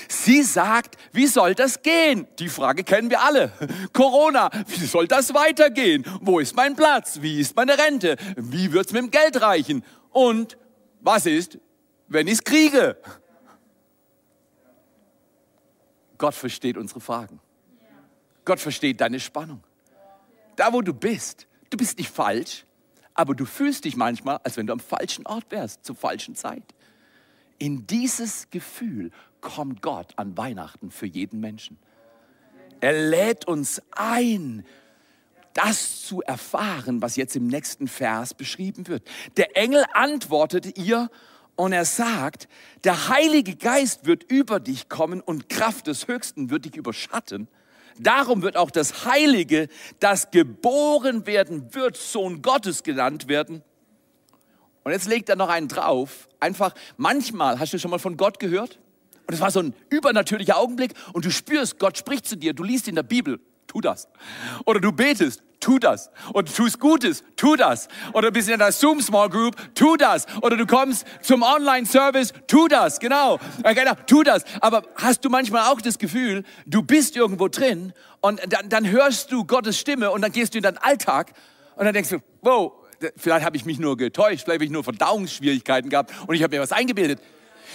Sie 0.09 0.43
sagt, 0.43 0.97
wie 1.13 1.27
soll 1.27 1.55
das 1.55 1.83
gehen? 1.83 2.27
Die 2.39 2.49
Frage 2.49 2.85
kennen 2.85 3.11
wir 3.11 3.23
alle. 3.23 3.53
Corona, 3.93 4.51
wie 4.67 4.87
soll 4.87 5.07
das 5.07 5.35
weitergehen? 5.35 6.05
Wo 6.21 6.39
ist 6.39 6.57
mein 6.57 6.77
Platz? 6.77 7.21
Wie 7.21 7.41
ist 7.41 7.57
meine 7.57 7.79
Rente? 7.79 8.17
Wie 8.37 8.73
wird's 8.73 8.93
mit 8.93 9.03
dem 9.03 9.11
Geld 9.11 9.41
reichen? 9.41 9.85
Und 10.11 10.57
was 11.01 11.27
ist, 11.27 11.59
wenn 12.09 12.27
ich 12.27 12.35
es 12.35 12.45
kriege? 12.45 12.97
Gott 16.19 16.35
versteht 16.35 16.77
unsere 16.77 17.01
Fragen. 17.01 17.41
Gott 18.45 18.61
versteht 18.61 19.01
deine 19.01 19.21
Spannung. 19.21 19.63
Da, 20.57 20.73
wo 20.73 20.83
du 20.83 20.95
bist, 20.95 21.47
du 21.71 21.77
bist 21.77 21.99
nicht 21.99 22.11
falsch, 22.11 22.65
aber 23.15 23.35
du 23.35 23.45
fühlst 23.45 23.85
dich 23.85 23.97
manchmal, 23.97 24.39
als 24.43 24.57
wenn 24.57 24.67
du 24.67 24.73
am 24.73 24.81
falschen 24.81 25.27
Ort 25.27 25.51
wärst, 25.51 25.85
zur 25.85 25.97
falschen 25.97 26.35
Zeit. 26.35 26.63
In 27.59 27.87
dieses 27.87 28.51
Gefühl 28.51 29.11
kommt 29.41 29.83
Gott 29.83 30.13
an 30.17 30.37
Weihnachten 30.37 30.91
für 30.91 31.07
jeden 31.07 31.41
Menschen. 31.41 31.79
Er 32.81 33.09
lädt 33.09 33.47
uns 33.47 33.81
ein. 33.93 34.65
das 35.55 36.03
zu 36.03 36.21
erfahren, 36.21 37.01
was 37.01 37.15
jetzt 37.15 37.37
im 37.37 37.47
nächsten 37.47 37.87
Vers 37.87 38.35
beschrieben 38.35 38.89
wird. 38.89 39.09
Der 39.37 39.57
Engel 39.57 39.85
antwortete 39.93 40.71
ihr 40.71 41.09
und 41.55 41.73
er 41.73 41.85
sagt, 41.85 42.49
der 42.83 43.09
Heilige 43.09 43.55
Geist 43.55 44.05
wird 44.05 44.25
über 44.25 44.59
dich 44.59 44.89
kommen 44.89 45.21
und 45.21 45.49
Kraft 45.49 45.87
des 45.87 46.09
Höchsten 46.09 46.51
wird 46.51 46.65
dich 46.65 46.77
überschatten. 46.77 47.47
Darum 47.99 48.43
wird 48.43 48.57
auch 48.57 48.71
das 48.71 49.05
Heilige, 49.05 49.69
das 50.01 50.31
geboren 50.31 51.27
werden 51.27 51.75
wird, 51.75 51.97
Sohn 51.97 52.43
Gottes 52.43 52.83
genannt 52.83 53.29
werden. 53.29 53.63
Und 54.83 54.93
jetzt 54.93 55.07
legt 55.07 55.29
er 55.29 55.37
noch 55.37 55.49
einen 55.49 55.69
drauf. 55.69 56.29
Einfach, 56.41 56.75
manchmal, 56.97 57.59
hast 57.59 57.73
du 57.73 57.79
schon 57.79 57.91
mal 57.91 57.99
von 57.99 58.17
Gott 58.17 58.39
gehört? 58.39 58.79
Und 59.27 59.35
es 59.35 59.41
war 59.41 59.51
so 59.51 59.61
ein 59.61 59.75
übernatürlicher 59.89 60.59
Augenblick 60.59 60.93
und 61.13 61.25
du 61.25 61.31
spürst, 61.31 61.79
Gott 61.79 61.97
spricht 61.97 62.27
zu 62.27 62.37
dir, 62.37 62.53
du 62.53 62.63
liest 62.63 62.89
in 62.89 62.95
der 62.95 63.03
Bibel, 63.03 63.41
tu 63.67 63.81
das. 63.81 64.09
Oder 64.67 64.81
du 64.81 64.93
betest, 64.93 65.43
tu 65.65 65.79
das. 65.79 66.11
Oder 66.33 66.43
du 66.43 66.53
tust 66.53 66.79
Gutes, 66.79 67.25
tu 67.37 67.57
das. 67.57 67.89
Oder 68.13 68.31
bist 68.31 68.49
in 68.49 68.55
einer 68.55 68.71
Zoom 68.71 69.01
Small 69.01 69.31
Group, 69.31 69.57
tu 69.75 69.97
das. 69.97 70.27
Oder 70.43 70.57
du 70.57 70.67
kommst 70.67 71.07
zum 71.23 71.43
Online 71.43 71.87
Service, 71.87 72.33
tu 72.47 72.69
das. 72.69 73.01
Genau. 73.01 73.39
genau, 73.63 73.95
tu 74.07 74.23
das. 74.23 74.45
Aber 74.61 74.83
hast 74.97 75.25
du 75.25 75.31
manchmal 75.31 75.73
auch 75.73 75.81
das 75.81 75.99
Gefühl, 75.99 76.45
du 76.67 76.83
bist 76.83 77.17
irgendwo 77.17 77.49
drin 77.49 77.95
und 78.21 78.41
dann, 78.53 78.69
dann 78.69 78.91
hörst 78.91 79.33
du 79.33 79.45
Gottes 79.45 79.79
Stimme 79.79 80.11
und 80.11 80.21
dann 80.21 80.33
gehst 80.33 80.53
du 80.53 80.59
in 80.59 80.65
deinen 80.65 80.79
Alltag 80.79 81.33
und 81.77 81.87
dann 81.87 81.95
denkst 81.95 82.11
du, 82.11 82.19
wow, 82.43 82.73
vielleicht 83.17 83.45
habe 83.45 83.57
ich 83.57 83.65
mich 83.65 83.79
nur 83.79 83.97
getäuscht, 83.97 84.45
vielleicht 84.45 84.59
habe 84.59 84.65
ich 84.65 84.71
nur 84.71 84.85
Verdauungsschwierigkeiten 84.85 85.89
gehabt 85.89 86.13
und 86.27 86.35
ich 86.35 86.43
habe 86.43 86.55
mir 86.55 86.63
was 86.63 86.73
eingebildet. 86.73 87.21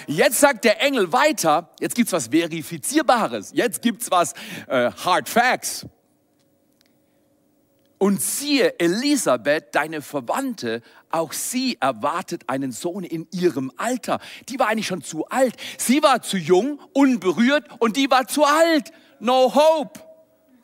Jetzt 0.05 0.39
sagt 0.39 0.63
der 0.63 0.81
Engel 0.81 1.11
weiter, 1.11 1.71
jetzt 1.79 1.95
gibt 1.95 2.07
es 2.07 2.13
was 2.13 2.27
Verifizierbares, 2.27 3.51
jetzt 3.53 3.81
gibt 3.81 4.03
es 4.03 4.11
was 4.11 4.33
äh, 4.67 4.91
Hard 4.91 5.27
Facts. 5.27 5.87
Und 7.99 8.21
siehe, 8.21 8.79
Elisabeth, 8.79 9.75
deine 9.75 10.01
Verwandte, 10.01 10.81
auch 11.11 11.33
sie 11.33 11.77
erwartet 11.81 12.43
einen 12.47 12.71
Sohn 12.71 13.03
in 13.03 13.27
ihrem 13.31 13.73
Alter. 13.75 14.19
Die 14.47 14.57
war 14.57 14.69
eigentlich 14.69 14.87
schon 14.87 15.03
zu 15.03 15.25
alt. 15.25 15.55
Sie 15.77 16.01
war 16.01 16.21
zu 16.21 16.37
jung, 16.37 16.79
unberührt 16.93 17.65
und 17.79 17.97
die 17.97 18.09
war 18.09 18.25
zu 18.25 18.45
alt. 18.45 18.93
No 19.19 19.53
hope. 19.53 19.99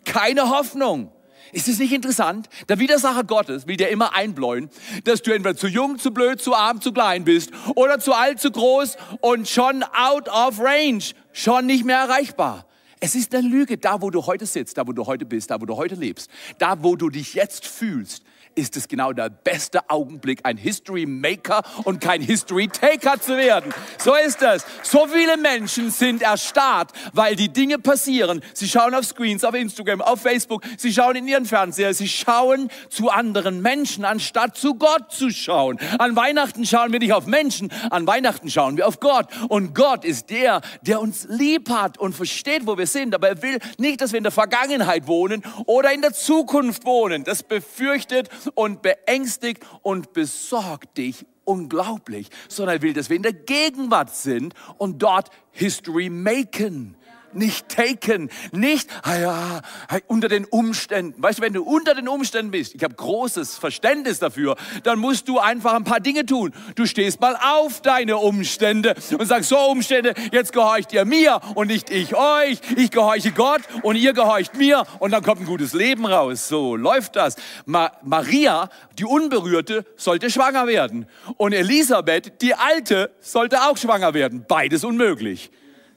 Keine 0.06 0.50
Hoffnung. 0.50 1.12
Ist 1.52 1.68
es 1.68 1.78
nicht 1.78 1.92
interessant? 1.92 2.48
Der 2.70 2.80
Widersacher 2.80 3.26
Gottes 3.26 3.68
will 3.68 3.76
dir 3.76 3.90
immer 3.90 4.14
einbläuen, 4.14 4.70
dass 5.04 5.22
du 5.22 5.32
entweder 5.32 5.58
zu 5.58 5.68
jung, 5.68 6.00
zu 6.00 6.12
blöd, 6.12 6.42
zu 6.42 6.56
arm, 6.56 6.80
zu 6.80 6.94
klein 6.94 7.26
bist 7.26 7.52
oder 7.76 8.00
zu 8.00 8.14
alt, 8.14 8.40
zu 8.40 8.50
groß 8.50 8.96
und 9.20 9.48
schon 9.48 9.84
out 9.84 10.30
of 10.30 10.60
range, 10.60 11.12
schon 11.34 11.66
nicht 11.66 11.84
mehr 11.84 11.98
erreichbar. 11.98 12.66
Es 13.00 13.16
ist 13.16 13.36
eine 13.36 13.48
Lüge, 13.48 13.78
da 13.78 14.02
wo 14.02 14.10
du 14.10 14.26
heute 14.26 14.46
sitzt, 14.46 14.78
da 14.78 14.88
wo 14.88 14.92
du 14.92 15.06
heute 15.06 15.26
bist, 15.26 15.52
da 15.52 15.62
wo 15.62 15.66
du 15.66 15.76
heute 15.76 15.96
lebst, 15.96 16.30
da 16.58 16.82
wo 16.84 16.96
du 16.96 17.10
dich 17.10 17.34
jetzt 17.34 17.66
fühlst, 17.68 18.24
ist 18.56 18.78
es 18.78 18.88
genau 18.88 19.14
der 19.14 19.30
beste 19.30 19.90
Augenblick, 19.90 20.40
ein 20.44 20.58
History 20.58 21.06
Maker 21.06 21.62
und 21.84 22.00
kein 22.00 22.22
History 22.22 22.68
Taker 22.68 23.20
zu 23.20 23.38
werden. 23.38 23.74
So 23.98 24.16
ist 24.16 24.42
es. 24.42 24.66
So 24.82 25.08
viele 25.08 25.38
Menschen 25.38 25.92
sind 25.92 26.22
erstarrt, 26.22 26.92
weil 27.14 27.36
die 27.36 27.50
Dinge 27.50 27.78
passieren. 27.80 28.42
Sie 28.54 28.68
schauen 28.68 28.96
auf 28.96 29.06
Screens, 29.06 29.44
auf 29.44 29.54
Instagram, 29.54 30.02
auf 30.02 30.22
Facebook, 30.22 30.64
sie 30.78 30.94
schauen 30.94 31.18
in 31.18 31.28
ihren 31.28 31.46
Fernseher, 31.46 31.94
sie 31.94 32.08
schauen 32.08 32.70
zu 32.90 33.10
anderen 33.10 33.62
Menschen, 33.62 34.06
anstatt 34.06 34.58
zu 34.58 34.76
Gott 34.76 35.12
zu 35.12 35.30
schauen. 35.30 35.78
An 36.00 36.16
Weihnachten 36.16 36.66
schauen 36.66 36.92
wir 36.92 37.00
nicht 37.00 37.14
auf 37.14 37.26
Menschen, 37.26 37.72
an 37.90 38.08
Weihnachten 38.08 38.50
schauen 38.50 38.78
wir 38.78 38.88
auf 38.88 39.00
Gott. 39.00 39.28
Und 39.50 39.76
Gott 39.76 40.06
ist 40.06 40.30
der, 40.30 40.62
der 40.82 41.02
uns 41.02 41.28
lieb 41.30 41.70
hat 41.70 41.98
und 41.98 42.16
versteht, 42.16 42.66
wo 42.66 42.78
wir 42.78 42.88
sind. 42.88 43.14
Aber 43.14 43.28
er 43.28 43.42
will 43.42 43.60
nicht, 43.78 44.02
dass 44.02 44.14
wir 44.14 44.18
in 44.18 44.24
der 44.24 44.32
Vergangenheit 44.32 45.08
wohnen 45.08 45.44
oder 45.66 45.92
in 45.92 46.02
der 46.02 46.14
Zukunft 46.14 46.86
wohnen. 46.86 47.24
Das 47.24 47.44
befürchtet 47.44 48.30
und 48.54 48.82
beängstigt 48.82 49.66
und 49.82 50.14
besorgt 50.14 50.98
dich 50.98 51.26
unglaublich, 51.44 52.30
sondern 52.48 52.78
er 52.78 52.82
will, 52.82 52.94
dass 52.94 53.10
wir 53.10 53.16
in 53.16 53.24
der 53.24 53.34
Gegenwart 53.34 54.16
sind 54.16 54.54
und 54.78 55.02
dort 55.02 55.30
History 55.52 56.10
machen 56.10 56.98
nicht 57.36 57.70
taken, 57.70 58.30
nicht 58.52 58.90
ah 59.04 59.18
ja, 59.18 59.62
unter 60.08 60.28
den 60.28 60.46
Umständen. 60.46 61.22
Weißt 61.22 61.40
du, 61.40 61.44
wenn 61.44 61.54
du 61.54 61.64
unter 61.64 61.94
den 61.96 62.08
Umständen 62.08 62.52
bist, 62.52 62.76
ich 62.76 62.84
habe 62.84 62.96
großes 62.96 63.58
Verständnis 63.58 64.20
dafür, 64.20 64.56
dann 64.84 65.00
musst 65.00 65.28
du 65.28 65.40
einfach 65.40 65.74
ein 65.74 65.84
paar 65.84 66.00
Dinge 66.00 66.26
tun. 66.26 66.54
Du 66.76 66.86
stehst 66.86 67.20
mal 67.20 67.38
auf 67.42 67.82
deine 67.82 68.18
Umstände 68.18 68.96
und 69.18 69.26
sagst, 69.26 69.50
so 69.50 69.58
Umstände, 69.58 70.14
jetzt 70.32 70.54
gehorcht 70.54 70.94
ihr 70.94 71.06
mir 71.06 71.40
und 71.56 71.68
nicht 71.68 71.90
ich 71.90 72.16
euch. 72.16 72.60
Ich 72.76 72.92
gehorche 72.92 73.32
Gott 73.32 73.62
und 73.82 73.96
ihr 73.96 74.14
gehorcht 74.14 74.56
mir 74.56 74.84
und 75.00 75.12
dann 75.12 75.24
kommt 75.24 75.42
ein 75.42 75.46
gutes 75.46 75.74
Leben 75.74 76.06
raus. 76.06 76.48
So 76.48 76.76
läuft 76.76 77.16
das. 77.16 77.36
Ma 77.66 77.92
Maria, 78.04 78.70
die 78.98 79.06
Unberührte, 79.06 79.86
sollte 79.98 80.30
schwanger 80.30 80.68
werden 80.68 81.08
und 81.38 81.54
Elisabeth, 81.54 82.42
die 82.42 82.56
Alte, 82.56 83.12
sollte 83.20 83.64
auch 83.64 83.78
schwanger 83.78 84.14
werden. 84.14 84.46
Beides 84.48 84.84
unmöglich. 84.84 85.52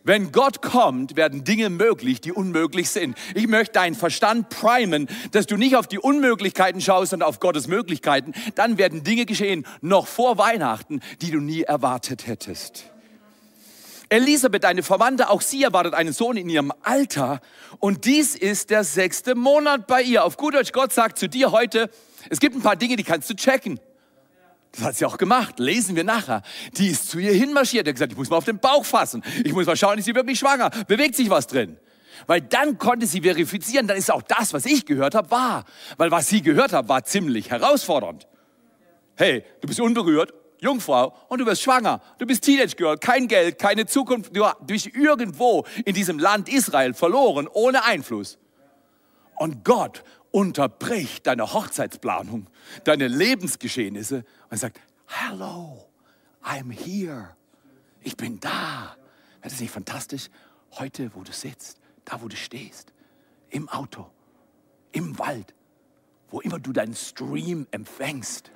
Wenn 0.08 0.32
Gott 0.32 0.62
kommt, 0.62 1.16
werden 1.16 1.44
Dinge 1.44 1.68
möglich, 1.68 2.22
die 2.22 2.32
unmöglich 2.32 2.88
sind. 2.88 3.14
Ich 3.34 3.46
möchte 3.46 3.74
deinen 3.74 3.94
Verstand 3.94 4.48
primen, 4.48 5.06
dass 5.32 5.44
du 5.44 5.58
nicht 5.58 5.76
auf 5.76 5.86
die 5.86 5.98
Unmöglichkeiten 5.98 6.80
schaust, 6.80 7.10
sondern 7.10 7.28
auf 7.28 7.40
Gottes 7.40 7.68
Möglichkeiten. 7.68 8.32
Dann 8.54 8.78
werden 8.78 9.04
Dinge 9.04 9.26
geschehen, 9.26 9.66
noch 9.82 10.06
vor 10.06 10.38
Weihnachten, 10.38 11.00
die 11.20 11.30
du 11.30 11.40
nie 11.40 11.60
erwartet 11.60 12.26
hättest. 12.26 12.84
Elisabeth, 14.08 14.64
deine 14.64 14.82
Verwandte, 14.82 15.28
auch 15.28 15.42
sie 15.42 15.62
erwartet 15.62 15.92
einen 15.92 16.14
Sohn 16.14 16.38
in 16.38 16.48
ihrem 16.48 16.72
Alter. 16.84 17.42
Und 17.78 18.06
dies 18.06 18.34
ist 18.34 18.70
der 18.70 18.84
sechste 18.84 19.34
Monat 19.34 19.86
bei 19.86 20.00
ihr. 20.00 20.24
Auf 20.24 20.38
gut 20.38 20.54
Deutsch, 20.54 20.72
Gott 20.72 20.94
sagt 20.94 21.18
zu 21.18 21.28
dir 21.28 21.52
heute, 21.52 21.90
es 22.30 22.40
gibt 22.40 22.56
ein 22.56 22.62
paar 22.62 22.76
Dinge, 22.76 22.96
die 22.96 23.04
kannst 23.04 23.28
du 23.28 23.34
checken. 23.34 23.78
Das 24.72 24.82
hat 24.82 24.96
sie 24.96 25.06
auch 25.06 25.16
gemacht, 25.16 25.58
lesen 25.58 25.96
wir 25.96 26.04
nachher. 26.04 26.42
Die 26.76 26.88
ist 26.88 27.08
zu 27.08 27.18
ihr 27.18 27.32
hinmarschiert, 27.32 27.87
er 27.87 27.90
hat 27.90 27.96
gesagt, 27.96 28.12
ich 28.12 28.18
muss 28.18 28.30
mal 28.30 28.37
auf 28.37 28.44
den 28.44 28.58
Bauch 28.58 28.84
fassen. 28.84 29.22
Ich 29.44 29.52
muss 29.52 29.66
mal 29.66 29.76
schauen, 29.76 29.98
ist 29.98 30.04
sie 30.04 30.14
wirklich 30.14 30.38
schwanger? 30.38 30.70
Bewegt 30.87 31.16
sich 31.16 31.30
was 31.30 31.46
drin? 31.46 31.78
Weil 32.26 32.42
dann 32.42 32.78
konnte 32.78 33.06
sie 33.06 33.22
verifizieren, 33.22 33.87
dann 33.87 33.96
ist 33.96 34.10
auch 34.10 34.22
das, 34.22 34.52
was 34.52 34.66
ich 34.66 34.84
gehört 34.84 35.14
habe, 35.14 35.30
wahr. 35.30 35.64
Weil 35.96 36.10
was 36.10 36.28
sie 36.28 36.42
gehört 36.42 36.72
hat, 36.72 36.88
war 36.88 37.04
ziemlich 37.04 37.50
herausfordernd. 37.50 38.26
Hey, 39.16 39.44
du 39.60 39.68
bist 39.68 39.80
unberührt, 39.80 40.32
Jungfrau, 40.60 41.14
und 41.28 41.40
du 41.40 41.46
wirst 41.46 41.62
schwanger. 41.62 42.00
Du 42.18 42.26
bist 42.26 42.44
Teenage 42.44 42.76
Girl, 42.76 42.98
kein 42.98 43.28
Geld, 43.28 43.58
keine 43.58 43.87
Zukunft. 43.87 44.37
Du 44.37 44.44
bist 44.62 44.87
irgendwo 44.87 45.64
in 45.84 45.94
diesem 45.94 46.18
Land 46.18 46.48
Israel 46.48 46.94
verloren, 46.94 47.48
ohne 47.52 47.84
Einfluss. 47.84 48.38
Und 49.37 49.64
Gott 49.64 50.02
unterbricht 50.30 51.26
deine 51.26 51.52
Hochzeitsplanung, 51.52 52.49
deine 52.85 53.08
Lebensgeschehnisse 53.08 54.25
und 54.50 54.58
sagt, 54.58 54.80
Hello, 55.06 55.88
I'm 56.42 56.70
here. 56.70 57.37
Ich 58.02 58.16
bin 58.16 58.38
da. 58.40 58.97
Das 59.42 59.54
ist 59.54 59.61
nicht 59.61 59.73
fantastisch? 59.73 60.28
Heute, 60.73 61.11
wo 61.14 61.23
du 61.23 61.32
sitzt, 61.32 61.80
da, 62.04 62.20
wo 62.20 62.28
du 62.28 62.37
stehst, 62.37 62.92
im 63.50 63.68
Auto, 63.68 64.11
im 64.92 65.18
Wald, 65.18 65.54
wo 66.30 66.40
immer 66.40 66.58
du 66.58 66.73
deinen 66.73 66.94
Stream 66.94 67.66
empfängst, 67.70 68.50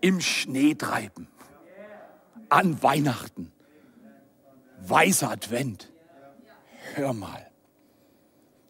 im 0.00 0.20
Schneetreiben, 0.20 1.28
an 2.48 2.82
Weihnachten, 2.82 3.52
weißer 4.80 5.30
Advent. 5.30 5.92
Hör 6.94 7.12
mal, 7.12 7.47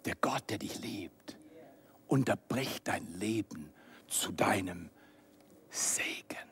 der 0.09 0.17
Gott, 0.23 0.45
der 0.49 0.57
dich 0.57 0.81
liebt, 0.81 1.37
unterbricht 2.07 2.89
dein 2.89 3.07
Leben 3.19 3.69
zu 4.07 4.33
deinem 4.33 4.89
Segen, 5.69 6.49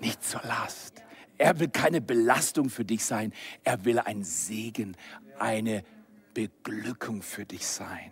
nicht 0.00 0.24
zur 0.24 0.42
Last. 0.42 1.04
Er 1.38 1.60
will 1.60 1.68
keine 1.68 2.00
Belastung 2.00 2.68
für 2.68 2.84
dich 2.84 3.04
sein, 3.04 3.32
er 3.62 3.84
will 3.84 4.00
ein 4.00 4.24
Segen, 4.24 4.96
eine 5.38 5.84
Beglückung 6.34 7.22
für 7.22 7.44
dich 7.44 7.64
sein. 7.64 8.10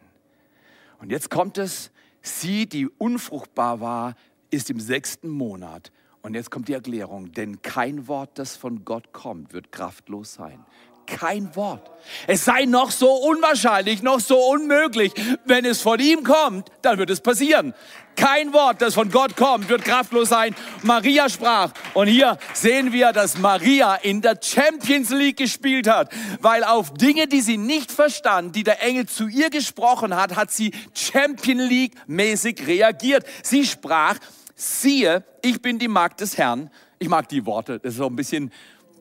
Und 1.01 1.11
jetzt 1.11 1.29
kommt 1.29 1.59
es, 1.59 1.91
sie, 2.23 2.67
die 2.67 2.87
unfruchtbar 2.87 3.81
war, 3.81 4.15
ist 4.53 4.71
im 4.71 4.79
sechsten 4.79 5.29
Monat. 5.29 5.91
Und 6.23 6.35
jetzt 6.35 6.53
kommt 6.53 6.69
die 6.69 6.73
Erklärung, 6.73 7.33
denn 7.33 7.63
kein 7.63 8.07
Wort, 8.07 8.39
das 8.39 8.55
von 8.55 8.85
Gott 8.85 9.13
kommt, 9.13 9.55
wird 9.55 9.73
kraftlos 9.73 10.35
sein 10.35 10.65
kein 11.07 11.55
Wort. 11.57 11.91
Es 12.27 12.45
sei 12.45 12.65
noch 12.65 12.91
so 12.91 13.13
unwahrscheinlich, 13.13 14.03
noch 14.03 14.21
so 14.21 14.39
unmöglich. 14.39 15.13
Wenn 15.45 15.65
es 15.65 15.81
von 15.81 16.01
ihm 16.01 16.23
kommt, 16.23 16.69
dann 16.83 16.99
wird 16.99 17.11
es 17.11 17.21
passieren. 17.21 17.75
Kein 18.17 18.53
Wort, 18.53 18.81
das 18.81 18.95
von 18.95 19.11
Gott 19.11 19.37
kommt, 19.37 19.69
wird 19.69 19.85
kraftlos 19.85 20.29
sein. 20.29 20.55
Maria 20.83 21.29
sprach. 21.29 21.73
Und 21.95 22.07
hier 22.07 22.39
sehen 22.53 22.93
wir, 22.93 23.13
dass 23.13 23.39
Maria 23.39 23.97
in 23.97 24.21
der 24.21 24.39
Champions 24.41 25.11
League 25.11 25.39
gespielt 25.39 25.89
hat, 25.89 26.13
weil 26.41 26.63
auf 26.63 26.95
Dinge, 26.95 27.27
die 27.27 27.41
sie 27.41 27.57
nicht 27.57 27.91
verstand, 27.91 28.55
die 28.55 28.63
der 28.63 28.83
Engel 28.83 29.07
zu 29.07 29.27
ihr 29.27 29.51
gesprochen 29.51 30.15
hat, 30.15 30.37
hat 30.37 30.53
sie 30.53 30.73
Champion 30.95 31.59
League 31.59 31.95
mäßig 32.07 32.67
reagiert. 32.67 33.27
Sie 33.43 33.65
sprach, 33.65 34.17
siehe, 34.55 35.25
ich 35.43 35.61
bin 35.61 35.79
die 35.79 35.89
Magd 35.89 36.21
des 36.21 36.39
Herrn. 36.39 36.71
Ich 36.99 37.09
mag 37.09 37.29
die 37.29 37.45
Worte. 37.45 37.81
Das 37.81 37.95
ist 37.95 37.99
so 37.99 38.07
ein 38.07 38.17
bisschen, 38.17 38.53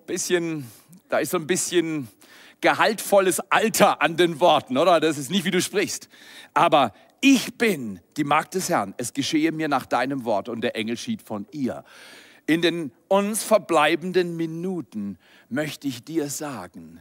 bisschen 0.08 0.70
da 1.14 1.20
ist 1.20 1.30
so 1.30 1.38
ein 1.38 1.46
bisschen 1.46 2.08
gehaltvolles 2.60 3.40
Alter 3.52 4.02
an 4.02 4.18
den 4.18 4.40
Worten, 4.40 4.80
oder? 4.80 5.00
Das 5.00 5.20
ist 5.20 5.30
nicht, 5.30 5.46
wie 5.46 5.52
du 5.52 5.62
sprichst. 5.62 6.10
Aber 6.56 6.92
ich 7.22 7.56
bin 7.56 8.00
die 8.18 8.24
Magd 8.24 8.56
des 8.56 8.70
Herrn. 8.70 8.96
Es 8.98 9.14
geschehe 9.14 9.52
mir 9.52 9.68
nach 9.68 9.86
deinem 9.86 10.26
Wort. 10.26 10.50
Und 10.50 10.62
der 10.62 10.76
Engel 10.76 10.98
schied 10.98 11.22
von 11.22 11.46
ihr. 11.52 11.84
In 12.48 12.64
den 12.64 12.92
uns 13.10 13.44
verbleibenden 13.44 14.36
Minuten 14.36 15.20
möchte 15.50 15.88
ich 15.88 16.04
dir 16.04 16.30
sagen, 16.30 17.00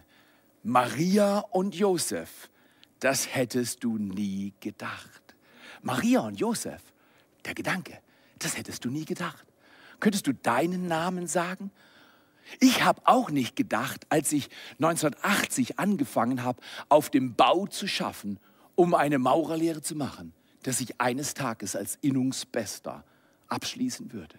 Maria 0.63 1.39
und 1.39 1.75
Josef, 1.75 2.51
das 3.01 3.35
hättest 3.35 3.83
du 3.83 3.97
nie 3.97 4.53
gedacht. 4.61 5.23
Maria 5.81 6.21
und 6.21 6.39
Josef, 6.39 6.83
der 7.47 7.55
Gedanke, 7.55 7.99
das 8.39 8.59
hättest 8.59 8.85
du 8.85 8.91
nie 8.91 9.07
gedacht. 9.07 9.47
Könntest 10.01 10.27
du 10.27 10.35
deinen 10.35 10.87
Namen 10.87 11.27
sagen? 11.27 11.71
Ich 12.61 12.85
habe 12.85 13.01
auch 13.05 13.31
nicht 13.31 13.57
gedacht, 13.57 14.07
als 14.09 14.33
ich 14.33 14.49
1980 14.81 15.79
angefangen 15.79 16.43
habe, 16.43 16.61
auf 16.89 17.11
dem 17.11 17.35
Bau 17.35 17.67
zu 17.67 17.87
schaffen, 17.87 18.39
um 18.75 18.95
eine 18.95 19.19
Maurerlehre 19.19 19.83
zu 19.83 19.95
machen, 19.95 20.33
dass 20.63 20.81
ich 20.81 21.01
eines 21.01 21.35
Tages 21.35 21.77
als 21.77 21.99
Innungsbester 22.01 23.05
abschließen 23.49 24.13
würde. 24.13 24.37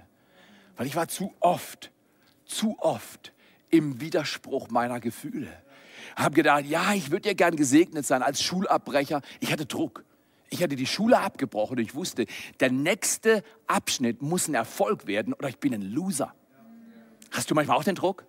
Weil 0.75 0.87
ich 0.87 0.95
war 0.95 1.07
zu 1.07 1.33
oft, 1.39 1.91
zu 2.45 2.77
oft 2.79 3.33
im 3.69 4.01
Widerspruch 4.01 4.69
meiner 4.69 4.99
Gefühle. 4.99 5.51
Habe 6.15 6.35
gedacht, 6.35 6.65
ja, 6.65 6.93
ich 6.93 7.11
würde 7.11 7.29
ja 7.29 7.33
gern 7.33 7.55
gesegnet 7.55 8.05
sein 8.05 8.21
als 8.21 8.41
Schulabbrecher. 8.41 9.21
Ich 9.39 9.51
hatte 9.51 9.65
Druck. 9.65 10.03
Ich 10.49 10.61
hatte 10.61 10.75
die 10.75 10.85
Schule 10.85 11.19
abgebrochen 11.19 11.77
und 11.77 11.83
ich 11.83 11.95
wusste, 11.95 12.27
der 12.59 12.71
nächste 12.71 13.43
Abschnitt 13.65 14.21
muss 14.21 14.47
ein 14.47 14.53
Erfolg 14.53 15.07
werden 15.07 15.33
oder 15.33 15.49
ich 15.49 15.57
bin 15.57 15.73
ein 15.73 15.81
Loser. 15.81 16.35
Hast 17.33 17.51
du 17.51 17.55
manchmal 17.55 17.77
auch 17.77 17.83
den 17.83 17.95
Druck? 17.95 18.25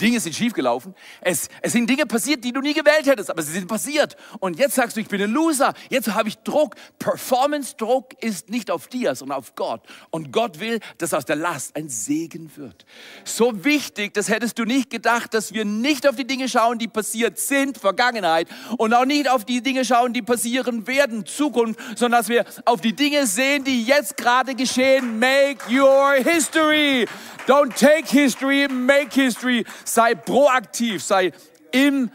Dinge 0.00 0.18
sind 0.18 0.34
schiefgelaufen. 0.34 0.94
Es, 1.20 1.48
es 1.62 1.72
sind 1.72 1.88
Dinge 1.88 2.06
passiert, 2.06 2.42
die 2.42 2.52
du 2.52 2.60
nie 2.60 2.74
gewählt 2.74 3.06
hättest, 3.06 3.30
aber 3.30 3.42
sie 3.42 3.52
sind 3.52 3.68
passiert. 3.68 4.16
Und 4.40 4.58
jetzt 4.58 4.74
sagst 4.74 4.96
du, 4.96 5.00
ich 5.00 5.06
bin 5.06 5.22
ein 5.22 5.30
Loser. 5.30 5.72
Jetzt 5.88 6.12
habe 6.12 6.28
ich 6.28 6.38
Druck. 6.38 6.74
Performance-Druck 6.98 8.20
ist 8.22 8.50
nicht 8.50 8.70
auf 8.70 8.88
dir, 8.88 9.14
sondern 9.14 9.38
auf 9.38 9.54
Gott. 9.54 9.82
Und 10.10 10.32
Gott 10.32 10.58
will, 10.58 10.80
dass 10.98 11.14
aus 11.14 11.24
der 11.24 11.36
Last 11.36 11.76
ein 11.76 11.88
Segen 11.88 12.50
wird. 12.56 12.84
So 13.24 13.64
wichtig, 13.64 14.14
das 14.14 14.28
hättest 14.28 14.58
du 14.58 14.64
nicht 14.64 14.90
gedacht, 14.90 15.32
dass 15.32 15.54
wir 15.54 15.64
nicht 15.64 16.08
auf 16.08 16.16
die 16.16 16.26
Dinge 16.26 16.48
schauen, 16.48 16.78
die 16.78 16.88
passiert 16.88 17.38
sind, 17.38 17.78
Vergangenheit, 17.78 18.48
und 18.78 18.92
auch 18.94 19.04
nicht 19.04 19.28
auf 19.30 19.44
die 19.44 19.62
Dinge 19.62 19.84
schauen, 19.84 20.12
die 20.12 20.22
passieren 20.22 20.86
werden, 20.88 21.24
Zukunft, 21.24 21.78
sondern 21.96 22.20
dass 22.20 22.28
wir 22.28 22.44
auf 22.64 22.80
die 22.80 22.94
Dinge 22.94 23.26
sehen, 23.26 23.62
die 23.62 23.84
jetzt 23.84 24.16
gerade 24.16 24.56
geschehen. 24.56 25.20
Make 25.20 25.64
your 25.70 26.14
history. 26.14 27.06
Don't 27.46 27.74
take 27.74 28.08
history, 28.08 28.66
make 28.68 29.12
history. 29.12 29.64
Sei 29.84 30.14
proaktiv, 30.14 31.02
sei 31.02 31.32
im 31.72 32.10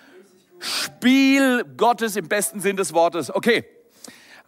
Spiel 0.59 1.63
Gottes 1.77 2.15
im 2.15 2.27
besten 2.27 2.59
Sinn 2.59 2.75
des 2.75 2.93
Wortes. 2.93 3.33
Okay. 3.33 3.65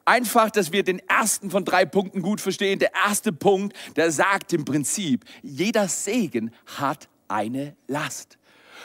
Einfach, 0.04 0.50
dass 0.50 0.72
wir 0.72 0.84
den 0.84 0.98
ersten 1.08 1.52
von 1.52 1.64
drei 1.64 1.86
Punkten 1.86 2.24
gut 2.24 2.42
verstehen. 2.42 2.80
Der 2.80 2.92
erste 2.94 3.32
Punkt, 3.32 3.78
der 3.96 4.12
sagt 4.12 4.52
im 4.52 4.66
Prinzip, 4.66 5.24
jeder 5.44 5.88
Segen 5.88 6.52
hat 6.80 7.08
eine 7.28 7.76
Last. 7.88 8.40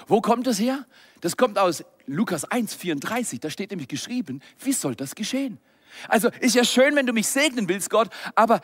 Wo 0.06 0.20
kommt 0.20 0.46
das 0.46 0.60
her? 0.60 0.84
Das 1.22 1.38
kommt 1.38 1.58
aus 1.58 1.82
Lukas 2.06 2.44
1, 2.44 2.74
34. 2.74 3.40
Da 3.40 3.48
steht 3.48 3.70
nämlich 3.70 3.88
geschrieben, 3.88 4.42
wie 4.60 4.72
soll 4.72 4.94
das 4.94 5.14
geschehen? 5.14 5.58
Also 6.08 6.30
ist 6.40 6.54
ja 6.54 6.64
schön, 6.64 6.96
wenn 6.96 7.06
du 7.06 7.12
mich 7.12 7.26
segnen 7.26 7.68
willst, 7.68 7.90
Gott, 7.90 8.08
aber 8.34 8.60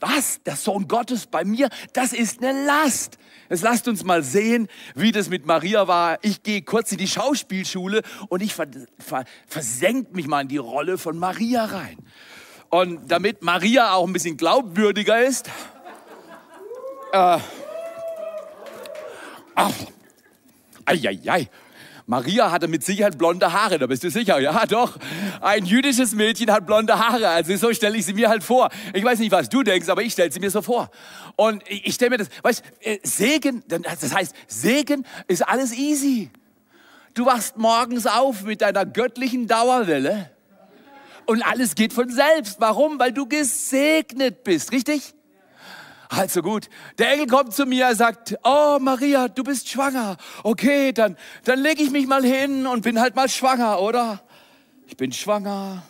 was? 0.00 0.42
Der 0.44 0.56
Sohn 0.56 0.88
Gottes 0.88 1.26
bei 1.26 1.44
mir, 1.44 1.68
das 1.92 2.12
ist 2.12 2.42
eine 2.42 2.66
Last. 2.66 3.18
Jetzt 3.48 3.62
lasst 3.62 3.86
uns 3.88 4.04
mal 4.04 4.22
sehen, 4.22 4.68
wie 4.94 5.12
das 5.12 5.28
mit 5.28 5.46
Maria 5.46 5.86
war. 5.86 6.18
Ich 6.22 6.42
gehe 6.42 6.62
kurz 6.62 6.92
in 6.92 6.98
die 6.98 7.06
Schauspielschule 7.06 8.02
und 8.28 8.42
ich 8.42 8.54
versenke 9.46 10.14
mich 10.14 10.26
mal 10.26 10.42
in 10.42 10.48
die 10.48 10.56
Rolle 10.56 10.98
von 10.98 11.18
Maria 11.18 11.64
rein. 11.64 11.98
Und 12.70 13.10
damit 13.10 13.42
Maria 13.42 13.92
auch 13.92 14.06
ein 14.06 14.12
bisschen 14.12 14.36
glaubwürdiger 14.36 15.22
ist, 15.22 15.48
äh, 17.12 17.38
ach, 19.54 19.72
ei, 20.84 21.08
ei, 21.08 21.20
ei. 21.26 21.48
Maria 22.08 22.52
hatte 22.52 22.68
mit 22.68 22.84
Sicherheit 22.84 23.18
blonde 23.18 23.52
Haare, 23.52 23.78
da 23.78 23.86
bist 23.88 24.04
du 24.04 24.10
sicher. 24.10 24.38
Ja, 24.38 24.64
doch. 24.66 24.96
Ein 25.40 25.64
jüdisches 25.64 26.14
Mädchen 26.14 26.52
hat 26.52 26.64
blonde 26.64 26.96
Haare. 26.96 27.28
Also 27.28 27.56
so 27.56 27.72
stelle 27.72 27.96
ich 27.98 28.06
sie 28.06 28.12
mir 28.12 28.28
halt 28.28 28.44
vor. 28.44 28.70
Ich 28.94 29.02
weiß 29.02 29.18
nicht, 29.18 29.32
was 29.32 29.48
du 29.48 29.64
denkst, 29.64 29.88
aber 29.88 30.02
ich 30.02 30.12
stelle 30.12 30.30
sie 30.30 30.38
mir 30.38 30.50
so 30.50 30.62
vor. 30.62 30.88
Und 31.34 31.64
ich 31.68 31.94
stelle 31.94 32.10
mir 32.10 32.18
das, 32.18 32.28
weißt 32.42 32.62
äh, 32.80 32.98
Segen, 33.02 33.64
das 33.66 34.14
heißt, 34.14 34.34
Segen 34.46 35.04
ist 35.26 35.46
alles 35.46 35.72
easy. 35.72 36.30
Du 37.14 37.26
wachst 37.26 37.56
morgens 37.56 38.06
auf 38.06 38.44
mit 38.44 38.60
deiner 38.60 38.86
göttlichen 38.86 39.48
Dauerwelle 39.48 40.30
und 41.26 41.42
alles 41.42 41.74
geht 41.74 41.92
von 41.92 42.08
selbst. 42.08 42.60
Warum? 42.60 43.00
Weil 43.00 43.12
du 43.12 43.26
gesegnet 43.26 44.44
bist, 44.44 44.70
richtig? 44.70 45.12
Also 46.08 46.42
gut, 46.42 46.68
der 46.98 47.12
Engel 47.12 47.26
kommt 47.26 47.54
zu 47.54 47.66
mir, 47.66 47.86
er 47.86 47.96
sagt, 47.96 48.36
oh 48.44 48.78
Maria, 48.80 49.28
du 49.28 49.42
bist 49.42 49.68
schwanger. 49.68 50.16
Okay, 50.42 50.92
dann, 50.92 51.16
dann 51.44 51.58
lege 51.60 51.82
ich 51.82 51.90
mich 51.90 52.06
mal 52.06 52.24
hin 52.24 52.66
und 52.66 52.82
bin 52.82 53.00
halt 53.00 53.16
mal 53.16 53.28
schwanger, 53.28 53.80
oder? 53.80 54.22
Ich 54.86 54.96
bin 54.96 55.12
schwanger. 55.12 55.82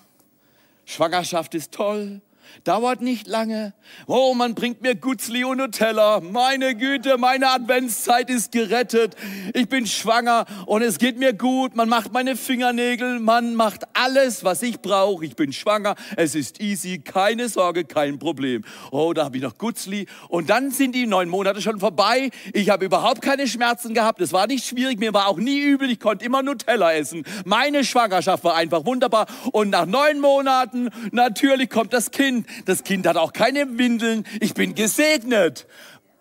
Schwangerschaft 0.84 1.54
ist 1.54 1.72
toll 1.72 2.22
dauert 2.64 3.00
nicht 3.00 3.26
lange. 3.26 3.74
Oh, 4.06 4.34
man 4.34 4.54
bringt 4.54 4.82
mir 4.82 4.94
Gutzli 4.94 5.44
und 5.44 5.58
Nutella. 5.58 6.20
Meine 6.20 6.74
Güte, 6.74 7.18
meine 7.18 7.50
Adventszeit 7.50 8.30
ist 8.30 8.52
gerettet. 8.52 9.16
Ich 9.54 9.68
bin 9.68 9.86
schwanger 9.86 10.46
und 10.66 10.82
es 10.82 10.98
geht 10.98 11.18
mir 11.18 11.32
gut. 11.32 11.76
Man 11.76 11.88
macht 11.88 12.12
meine 12.12 12.36
Fingernägel, 12.36 13.20
man 13.20 13.54
macht 13.54 13.84
alles, 13.94 14.44
was 14.44 14.62
ich 14.62 14.80
brauche. 14.80 15.24
Ich 15.24 15.36
bin 15.36 15.52
schwanger, 15.52 15.94
es 16.16 16.34
ist 16.34 16.60
easy, 16.60 16.98
keine 16.98 17.48
Sorge, 17.48 17.84
kein 17.84 18.18
Problem. 18.18 18.64
Oh, 18.90 19.12
da 19.12 19.24
habe 19.24 19.36
ich 19.36 19.42
noch 19.42 19.58
Gutzli. 19.58 20.06
Und 20.28 20.50
dann 20.50 20.70
sind 20.70 20.94
die 20.94 21.06
neun 21.06 21.28
Monate 21.28 21.60
schon 21.62 21.80
vorbei. 21.80 22.30
Ich 22.52 22.70
habe 22.70 22.84
überhaupt 22.84 23.22
keine 23.22 23.46
Schmerzen 23.46 23.94
gehabt. 23.94 24.20
Es 24.20 24.32
war 24.32 24.46
nicht 24.46 24.64
schwierig, 24.64 24.98
mir 24.98 25.14
war 25.14 25.28
auch 25.28 25.38
nie 25.38 25.60
übel. 25.60 25.90
Ich 25.90 26.00
konnte 26.00 26.24
immer 26.24 26.42
Nutella 26.42 26.92
essen. 26.92 27.24
Meine 27.44 27.84
Schwangerschaft 27.84 28.44
war 28.44 28.54
einfach 28.54 28.84
wunderbar. 28.84 29.26
Und 29.52 29.70
nach 29.70 29.86
neun 29.86 30.20
Monaten, 30.20 30.90
natürlich 31.12 31.70
kommt 31.70 31.92
das 31.92 32.10
Kind. 32.10 32.45
Das 32.64 32.84
Kind 32.84 33.06
hat 33.06 33.16
auch 33.16 33.32
keine 33.32 33.78
Windeln. 33.78 34.24
Ich 34.40 34.54
bin 34.54 34.74
gesegnet. 34.74 35.66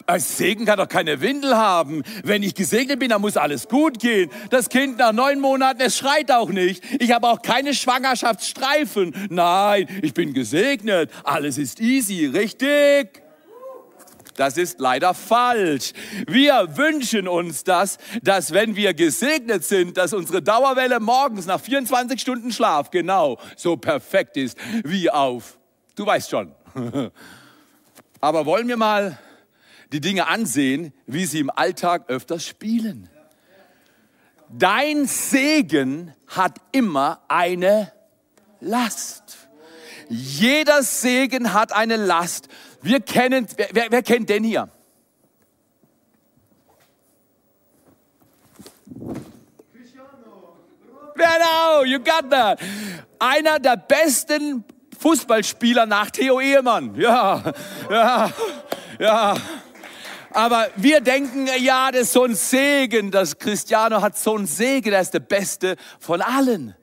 Ein 0.07 0.19
Segen 0.19 0.65
kann 0.65 0.77
doch 0.77 0.87
keine 0.87 1.19
Windel 1.21 1.57
haben. 1.57 2.03
Wenn 2.23 2.43
ich 2.43 2.53
gesegnet 2.53 2.99
bin, 2.99 3.09
dann 3.09 3.21
muss 3.21 3.37
alles 3.37 3.67
gut 3.67 3.99
gehen. 3.99 4.29
Das 4.51 4.69
Kind 4.69 4.99
nach 4.99 5.13
neun 5.13 5.39
Monaten, 5.39 5.81
es 5.81 5.97
schreit 5.97 6.31
auch 6.31 6.49
nicht. 6.49 6.83
Ich 7.01 7.11
habe 7.11 7.27
auch 7.27 7.41
keine 7.41 7.73
Schwangerschaftsstreifen. 7.73 9.15
Nein, 9.31 9.87
ich 10.03 10.13
bin 10.13 10.35
gesegnet. 10.35 11.09
Alles 11.23 11.57
ist 11.57 11.79
easy, 11.79 12.27
richtig? 12.27 13.23
Das 14.35 14.57
ist 14.57 14.79
leider 14.79 15.15
falsch. 15.15 15.93
Wir 16.27 16.77
wünschen 16.77 17.27
uns 17.27 17.63
das, 17.63 17.97
dass 18.21 18.53
wenn 18.53 18.75
wir 18.75 18.93
gesegnet 18.93 19.63
sind, 19.63 19.97
dass 19.97 20.13
unsere 20.13 20.41
Dauerwelle 20.41 20.99
morgens 20.99 21.47
nach 21.47 21.59
24 21.59 22.21
Stunden 22.21 22.51
Schlaf 22.51 22.91
genau 22.91 23.39
so 23.55 23.75
perfekt 23.77 24.37
ist 24.37 24.57
wie 24.83 25.09
auf 25.09 25.57
Du 25.95 26.05
weißt 26.05 26.29
schon. 26.29 26.53
Aber 28.21 28.45
wollen 28.45 28.67
wir 28.67 28.77
mal 28.77 29.17
die 29.91 30.01
Dinge 30.01 30.27
ansehen, 30.27 30.93
wie 31.05 31.25
sie 31.25 31.39
im 31.39 31.49
Alltag 31.49 32.09
öfters 32.09 32.45
spielen. 32.45 33.09
Dein 34.49 35.05
Segen 35.05 36.13
hat 36.27 36.57
immer 36.71 37.21
eine 37.27 37.91
Last. 38.59 39.47
Jeder 40.09 40.83
Segen 40.83 41.53
hat 41.53 41.71
eine 41.71 41.95
Last. 41.95 42.49
Wir 42.81 42.99
kennen, 42.99 43.47
wer, 43.55 43.69
wer, 43.71 43.91
wer 43.91 44.03
kennt 44.03 44.29
den 44.29 44.43
hier? 44.43 44.69
Genau, 51.15 51.83
you 51.85 51.99
got 51.99 52.29
that. 52.29 52.59
Einer 53.17 53.59
der 53.59 53.77
besten 53.77 54.65
Fußballspieler 54.99 55.85
nach 55.85 56.11
Theo 56.11 56.39
Ehemann. 56.39 56.95
Ja, 56.95 57.43
ja, 57.89 58.31
ja. 58.99 59.35
Aber 60.31 60.67
wir 60.75 60.99
denken, 60.99 61.47
ja, 61.61 61.91
das 61.91 62.01
ist 62.01 62.13
so 62.13 62.23
ein 62.23 62.35
Segen, 62.35 63.09
das 63.09 63.37
Cristiano 63.37 64.01
hat 64.01 64.17
so 64.17 64.35
einen 64.35 64.47
Segen, 64.47 64.91
er 64.91 65.01
ist 65.01 65.13
der 65.13 65.21
Beste 65.21 65.77
von 65.99 66.21
allen. 66.21 66.75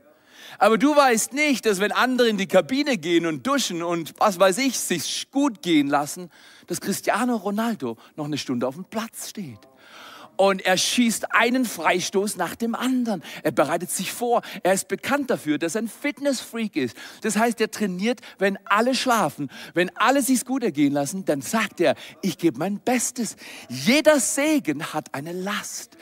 Aber 0.59 0.79
du 0.79 0.95
weißt 0.95 1.33
nicht, 1.33 1.67
dass 1.67 1.81
wenn 1.81 1.93
andere 1.93 2.29
in 2.29 2.39
die 2.39 2.47
Kabine 2.47 2.97
gehen 2.97 3.27
und 3.27 3.47
duschen 3.47 3.83
und 3.83 4.15
was 4.19 4.39
weiß 4.39 4.59
ich, 4.59 4.79
sich 4.79 5.31
gut 5.31 5.61
gehen 5.61 5.89
lassen, 5.89 6.31
dass 6.67 6.81
Cristiano 6.81 7.37
Ronaldo 7.37 7.99
noch 8.17 8.27
eine 8.27 8.39
Stunde 8.39 8.67
auf 8.67 8.77
dem 8.77 8.85
Platz 8.85 9.29
steht 9.29 9.59
und 10.43 10.67
er 10.67 10.77
schießt 10.77 11.37
einen 11.37 11.65
Freistoß 11.65 12.35
nach 12.37 12.57
dem 12.57 12.75
anderen. 12.75 13.23
Er 13.45 13.53
bereitet 13.53 13.93
sich 13.93 14.11
vor. 14.11 14.43
Er 14.65 14.73
ist 14.73 14.89
bekannt 14.89 15.31
dafür, 15.31 15.57
dass 15.57 15.77
er 15.77 15.83
ein 15.83 15.89
Fitnessfreak 15.89 16.75
ist. 16.75 16.97
Das 17.21 17.37
heißt, 17.37 17.61
er 17.61 17.71
trainiert, 17.71 18.23
wenn 18.39 18.59
alle 18.65 18.97
schlafen, 18.97 19.53
wenn 19.75 19.97
alle 19.97 20.21
sich's 20.21 20.45
gut 20.45 20.65
ergehen 20.65 20.95
lassen, 20.95 21.25
dann 21.25 21.43
sagt 21.43 21.81
er, 21.81 21.95
ich 22.23 22.39
gebe 22.39 22.59
mein 22.59 22.81
Bestes. 22.81 23.37
Jeder 23.69 24.19
Segen 24.19 24.93
hat 24.93 25.15
eine 25.15 25.31
Last. 25.31 25.97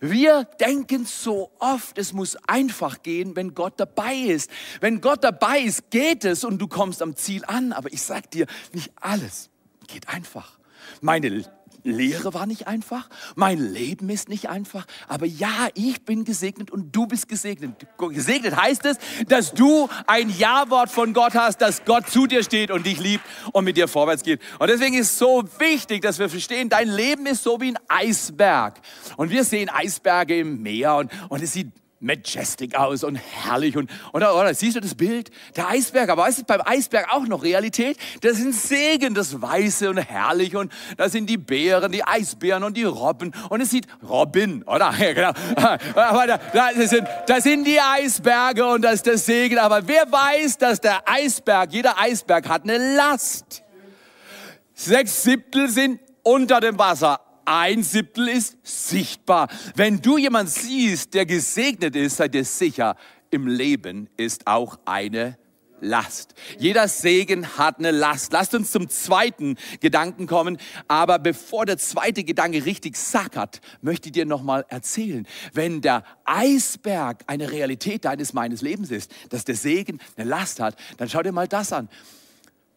Wir 0.00 0.42
denken 0.58 1.06
so 1.06 1.52
oft, 1.60 1.96
es 1.96 2.12
muss 2.12 2.34
einfach 2.48 3.00
gehen, 3.04 3.36
wenn 3.36 3.54
Gott 3.54 3.74
dabei 3.76 4.16
ist. 4.16 4.50
Wenn 4.80 5.00
Gott 5.02 5.22
dabei 5.22 5.60
ist, 5.60 5.92
geht 5.92 6.24
es 6.24 6.42
und 6.42 6.58
du 6.58 6.66
kommst 6.66 7.00
am 7.00 7.14
Ziel 7.14 7.44
an. 7.44 7.72
Aber 7.72 7.92
ich 7.92 8.02
sag 8.02 8.28
dir, 8.32 8.48
nicht 8.72 8.90
alles 9.00 9.50
geht 9.86 10.08
einfach. 10.08 10.58
Meine 11.00 11.44
Lehre 11.84 12.32
war 12.32 12.46
nicht 12.46 12.66
einfach, 12.66 13.08
mein 13.36 13.58
Leben 13.58 14.08
ist 14.08 14.28
nicht 14.28 14.48
einfach, 14.48 14.86
aber 15.06 15.26
ja, 15.26 15.68
ich 15.74 16.02
bin 16.02 16.24
gesegnet 16.24 16.70
und 16.70 16.96
du 16.96 17.06
bist 17.06 17.28
gesegnet. 17.28 17.86
Gesegnet 17.98 18.56
heißt 18.56 18.86
es, 18.86 18.96
dass 19.28 19.52
du 19.52 19.88
ein 20.06 20.30
Ja-Wort 20.30 20.90
von 20.90 21.12
Gott 21.12 21.34
hast, 21.34 21.60
dass 21.60 21.84
Gott 21.84 22.08
zu 22.08 22.26
dir 22.26 22.42
steht 22.42 22.70
und 22.70 22.86
dich 22.86 22.98
liebt 22.98 23.24
und 23.52 23.64
mit 23.64 23.76
dir 23.76 23.86
vorwärts 23.86 24.22
geht. 24.22 24.40
Und 24.58 24.68
deswegen 24.68 24.94
ist 24.94 25.12
es 25.12 25.18
so 25.18 25.44
wichtig, 25.58 26.02
dass 26.02 26.18
wir 26.18 26.30
verstehen, 26.30 26.70
dein 26.70 26.88
Leben 26.88 27.26
ist 27.26 27.42
so 27.42 27.60
wie 27.60 27.68
ein 27.68 27.78
Eisberg. 27.88 28.80
Und 29.16 29.30
wir 29.30 29.44
sehen 29.44 29.68
Eisberge 29.68 30.38
im 30.38 30.62
Meer 30.62 30.96
und, 30.96 31.12
und 31.28 31.42
es 31.42 31.52
sieht 31.52 31.70
majestic 32.04 32.76
aus 32.76 33.02
und 33.02 33.16
herrlich. 33.16 33.76
Und, 33.76 33.90
oder, 34.12 34.36
oder 34.36 34.54
siehst 34.54 34.76
du 34.76 34.80
das 34.80 34.94
Bild? 34.94 35.30
Der 35.56 35.68
Eisberg. 35.68 36.08
Aber 36.10 36.22
weißt 36.22 36.40
du, 36.40 36.44
beim 36.44 36.60
Eisberg 36.64 37.12
auch 37.12 37.26
noch 37.26 37.42
Realität? 37.42 37.96
Das 38.20 38.36
sind 38.36 38.54
Segen, 38.54 39.14
das 39.14 39.40
Weiße 39.40 39.90
und 39.90 39.96
herrlich. 39.96 40.54
Und 40.54 40.72
da 40.96 41.08
sind 41.08 41.28
die 41.28 41.38
Bären, 41.38 41.90
die 41.90 42.04
Eisbären 42.04 42.62
und 42.62 42.76
die 42.76 42.84
Robben. 42.84 43.32
Und 43.48 43.60
es 43.60 43.70
sieht 43.70 43.86
Robin, 44.08 44.62
oder? 44.64 44.92
Ja, 45.04 45.12
genau. 45.12 45.32
Aber 45.94 46.26
da, 46.26 46.38
das, 46.52 46.90
sind, 46.90 47.06
das 47.26 47.44
sind 47.44 47.64
die 47.64 47.78
Eisberge 47.78 48.66
und 48.66 48.82
das 48.82 48.94
ist 48.94 49.06
der 49.06 49.18
Segen. 49.18 49.58
Aber 49.58 49.86
wer 49.86 50.10
weiß, 50.10 50.56
dass 50.58 50.80
der 50.80 51.06
Eisberg, 51.06 51.72
jeder 51.72 51.98
Eisberg 51.98 52.48
hat 52.48 52.62
eine 52.62 52.96
Last. 52.96 53.62
Sechs 54.72 55.22
Siebtel 55.22 55.68
sind 55.68 56.00
unter 56.22 56.60
dem 56.60 56.78
Wasser 56.78 57.20
ein 57.44 57.82
Siebtel 57.82 58.28
ist 58.28 58.56
sichtbar. 58.62 59.48
Wenn 59.74 60.00
du 60.00 60.18
jemand 60.18 60.50
siehst, 60.50 61.14
der 61.14 61.26
gesegnet 61.26 61.96
ist, 61.96 62.16
sei 62.16 62.28
dir 62.28 62.44
sicher, 62.44 62.96
im 63.30 63.46
Leben 63.46 64.08
ist 64.16 64.46
auch 64.46 64.78
eine 64.84 65.38
Last. 65.80 66.34
Jeder 66.58 66.88
Segen 66.88 67.58
hat 67.58 67.78
eine 67.78 67.90
Last. 67.90 68.32
Lasst 68.32 68.54
uns 68.54 68.70
zum 68.70 68.88
zweiten 68.88 69.56
Gedanken 69.80 70.26
kommen. 70.26 70.58
Aber 70.88 71.18
bevor 71.18 71.66
der 71.66 71.78
zweite 71.78 72.24
Gedanke 72.24 72.64
richtig 72.64 72.96
sackert, 72.96 73.60
möchte 73.82 74.08
ich 74.08 74.12
dir 74.12 74.24
nochmal 74.24 74.64
erzählen. 74.68 75.26
Wenn 75.52 75.80
der 75.80 76.04
Eisberg 76.24 77.22
eine 77.26 77.50
Realität 77.50 78.04
deines 78.04 78.32
meines 78.32 78.62
Lebens 78.62 78.90
ist, 78.90 79.12
dass 79.28 79.44
der 79.44 79.56
Segen 79.56 80.00
eine 80.16 80.28
Last 80.28 80.60
hat, 80.60 80.76
dann 80.96 81.08
schau 81.08 81.22
dir 81.22 81.32
mal 81.32 81.48
das 81.48 81.72
an. 81.72 81.88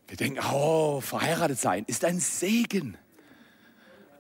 Wir 0.08 0.18
denken, 0.18 0.40
oh, 0.54 1.02
verheiratet 1.02 1.60
sein 1.60 1.84
ist 1.88 2.06
ein 2.06 2.20
Segen. 2.20 2.98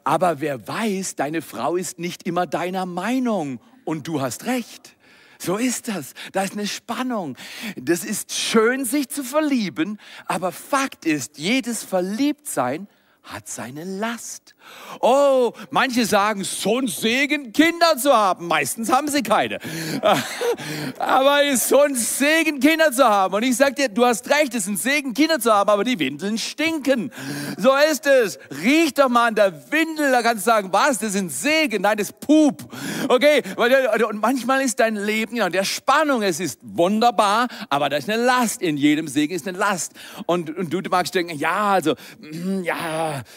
Aber 0.07 0.39
wer 0.39 0.65
weiß, 0.65 1.15
deine 1.15 1.41
Frau 1.41 1.75
ist 1.75 1.99
nicht 1.99 2.25
immer 2.25 2.47
deiner 2.47 2.85
Meinung 2.85 3.59
und 3.83 4.07
du 4.07 4.21
hast 4.21 4.45
recht. 4.45 4.95
So 5.37 5.57
ist 5.57 5.89
das. 5.89 6.13
Da 6.31 6.43
ist 6.43 6.53
eine 6.53 6.65
Spannung. 6.65 7.35
Das 7.75 8.05
ist 8.05 8.31
schön, 8.31 8.85
sich 8.85 9.09
zu 9.09 9.21
verlieben, 9.21 9.99
aber 10.25 10.53
Fakt 10.53 11.05
ist, 11.05 11.37
jedes 11.37 11.83
Verliebtsein 11.83 12.87
hat 13.27 13.47
seine 13.47 13.83
Last. 13.83 14.55
Oh, 15.01 15.53
manche 15.69 16.05
sagen, 16.05 16.43
so 16.43 16.79
ein 16.79 16.87
Segen, 16.87 17.51
Kinder 17.51 17.97
zu 17.97 18.15
haben. 18.15 18.47
Meistens 18.47 18.91
haben 18.91 19.07
sie 19.09 19.21
keine. 19.21 19.59
Aber 20.99 21.43
es 21.43 21.55
ist 21.55 21.69
so 21.69 21.81
ein 21.81 21.95
Segen, 21.95 22.59
Kinder 22.59 22.91
zu 22.91 23.03
haben. 23.03 23.35
Und 23.35 23.43
ich 23.43 23.55
sag 23.57 23.75
dir, 23.75 23.89
du 23.89 24.05
hast 24.05 24.29
recht, 24.29 24.53
es 24.55 24.63
ist 24.63 24.67
ein 24.67 24.77
Segen, 24.77 25.13
Kinder 25.13 25.39
zu 25.39 25.53
haben, 25.53 25.69
aber 25.69 25.83
die 25.83 25.99
Windeln 25.99 26.37
stinken. 26.37 27.11
So 27.57 27.71
ist 27.91 28.05
es. 28.05 28.39
Riech 28.63 28.93
doch 28.93 29.09
mal 29.09 29.27
an 29.27 29.35
der 29.35 29.71
Windel, 29.71 30.11
da 30.11 30.21
kannst 30.21 30.45
du 30.45 30.51
sagen, 30.51 30.69
was, 30.71 30.99
das 30.99 31.09
ist 31.09 31.17
ein 31.17 31.29
Segen. 31.29 31.81
Nein, 31.81 31.97
das 31.97 32.09
ist 32.09 32.19
Pup. 32.19 32.73
Okay, 33.07 33.43
und 34.09 34.21
manchmal 34.21 34.61
ist 34.61 34.79
dein 34.79 34.95
Leben, 34.95 35.35
ja, 35.35 35.49
der 35.49 35.63
Spannung, 35.63 36.21
es 36.21 36.39
ist 36.39 36.59
wunderbar, 36.63 37.47
aber 37.69 37.89
da 37.89 37.97
ist 37.97 38.09
eine 38.09 38.23
Last. 38.23 38.61
In 38.61 38.77
jedem 38.77 39.07
Segen 39.07 39.35
ist 39.35 39.47
eine 39.47 39.57
Last. 39.57 39.93
Und, 40.25 40.55
und 40.55 40.71
du 40.71 40.81
magst 40.89 41.13
denken, 41.15 41.37
ja, 41.37 41.73
also, 41.73 41.95
mm, 42.19 42.63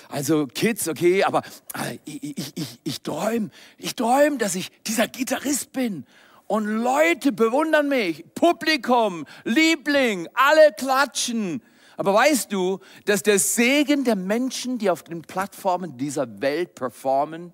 also 0.08 0.46
Kids, 0.46 0.88
okay, 0.88 1.24
aber 1.24 1.42
äh, 1.74 1.98
ich, 2.04 2.52
ich, 2.56 2.80
ich 2.82 3.02
träume, 3.02 3.50
ich 3.78 3.94
träume, 3.94 4.38
dass 4.38 4.54
ich 4.54 4.70
dieser 4.86 5.08
Gitarrist 5.08 5.72
bin. 5.72 6.06
Und 6.46 6.66
Leute 6.66 7.30
bewundern 7.30 7.88
mich, 7.88 8.24
Publikum, 8.34 9.24
Liebling, 9.44 10.28
alle 10.34 10.72
klatschen. 10.76 11.62
Aber 11.96 12.14
weißt 12.14 12.52
du, 12.52 12.80
dass 13.04 13.22
der 13.22 13.38
Segen 13.38 14.04
der 14.04 14.16
Menschen, 14.16 14.78
die 14.78 14.90
auf 14.90 15.02
den 15.02 15.22
Plattformen 15.22 15.96
dieser 15.96 16.40
Welt 16.40 16.74
performen, 16.74 17.52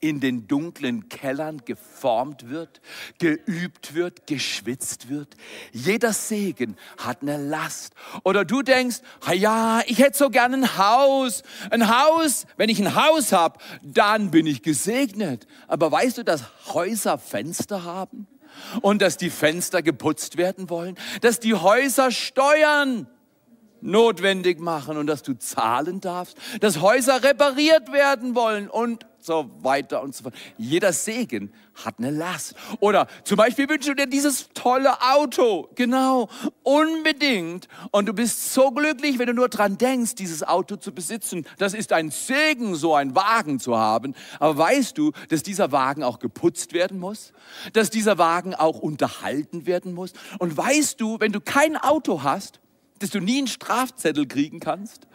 in 0.00 0.20
den 0.20 0.48
dunklen 0.48 1.08
Kellern 1.08 1.62
geformt 1.64 2.48
wird, 2.48 2.80
geübt 3.18 3.94
wird, 3.94 4.26
geschwitzt 4.26 5.08
wird. 5.10 5.36
Jeder 5.72 6.12
Segen 6.12 6.76
hat 6.96 7.22
eine 7.22 7.36
Last. 7.36 7.92
Oder 8.24 8.44
du 8.44 8.62
denkst, 8.62 9.00
ja, 9.34 9.82
ich 9.86 9.98
hätte 9.98 10.16
so 10.16 10.30
gern 10.30 10.54
ein 10.54 10.78
Haus. 10.78 11.42
Ein 11.70 11.88
Haus, 11.88 12.46
wenn 12.56 12.70
ich 12.70 12.80
ein 12.80 12.94
Haus 12.94 13.32
habe, 13.32 13.58
dann 13.82 14.30
bin 14.30 14.46
ich 14.46 14.62
gesegnet. 14.62 15.46
Aber 15.68 15.92
weißt 15.92 16.18
du, 16.18 16.24
dass 16.24 16.44
Häuser 16.72 17.18
Fenster 17.18 17.84
haben? 17.84 18.26
Und 18.82 19.00
dass 19.00 19.16
die 19.16 19.30
Fenster 19.30 19.80
geputzt 19.80 20.36
werden 20.36 20.70
wollen? 20.70 20.96
Dass 21.20 21.40
die 21.40 21.54
Häuser 21.54 22.10
Steuern 22.10 23.06
notwendig 23.82 24.60
machen 24.60 24.96
und 24.96 25.06
dass 25.06 25.22
du 25.22 25.34
zahlen 25.34 26.00
darfst, 26.00 26.36
dass 26.60 26.80
Häuser 26.80 27.22
repariert 27.22 27.92
werden 27.92 28.34
wollen 28.34 28.68
und 28.68 29.06
so 29.24 29.50
weiter 29.60 30.02
und 30.02 30.14
so 30.14 30.24
fort. 30.24 30.34
Jeder 30.56 30.92
Segen 30.92 31.52
hat 31.84 31.96
eine 31.98 32.10
Last. 32.10 32.54
Oder 32.80 33.06
zum 33.24 33.36
Beispiel 33.36 33.68
wünschst 33.68 33.88
du 33.88 33.94
dir 33.94 34.06
dieses 34.06 34.48
tolle 34.54 35.00
Auto. 35.00 35.68
Genau, 35.74 36.28
unbedingt. 36.62 37.68
Und 37.90 38.06
du 38.06 38.12
bist 38.12 38.52
so 38.52 38.70
glücklich, 38.70 39.18
wenn 39.18 39.26
du 39.26 39.34
nur 39.34 39.48
dran 39.48 39.78
denkst, 39.78 40.14
dieses 40.14 40.42
Auto 40.42 40.76
zu 40.76 40.92
besitzen. 40.92 41.46
Das 41.58 41.74
ist 41.74 41.92
ein 41.92 42.10
Segen, 42.10 42.74
so 42.74 42.94
einen 42.94 43.14
Wagen 43.14 43.60
zu 43.60 43.76
haben. 43.76 44.14
Aber 44.38 44.56
weißt 44.56 44.96
du, 44.98 45.12
dass 45.28 45.42
dieser 45.42 45.72
Wagen 45.72 46.02
auch 46.02 46.18
geputzt 46.18 46.72
werden 46.72 46.98
muss? 46.98 47.32
Dass 47.72 47.90
dieser 47.90 48.18
Wagen 48.18 48.54
auch 48.54 48.78
unterhalten 48.78 49.66
werden 49.66 49.94
muss? 49.94 50.12
Und 50.38 50.56
weißt 50.56 51.00
du, 51.00 51.20
wenn 51.20 51.32
du 51.32 51.40
kein 51.40 51.76
Auto 51.76 52.22
hast, 52.22 52.60
dass 53.00 53.10
du 53.10 53.18
nie 53.18 53.38
einen 53.38 53.46
Strafzettel 53.46 54.26
kriegen 54.26 54.60
kannst. 54.60 55.06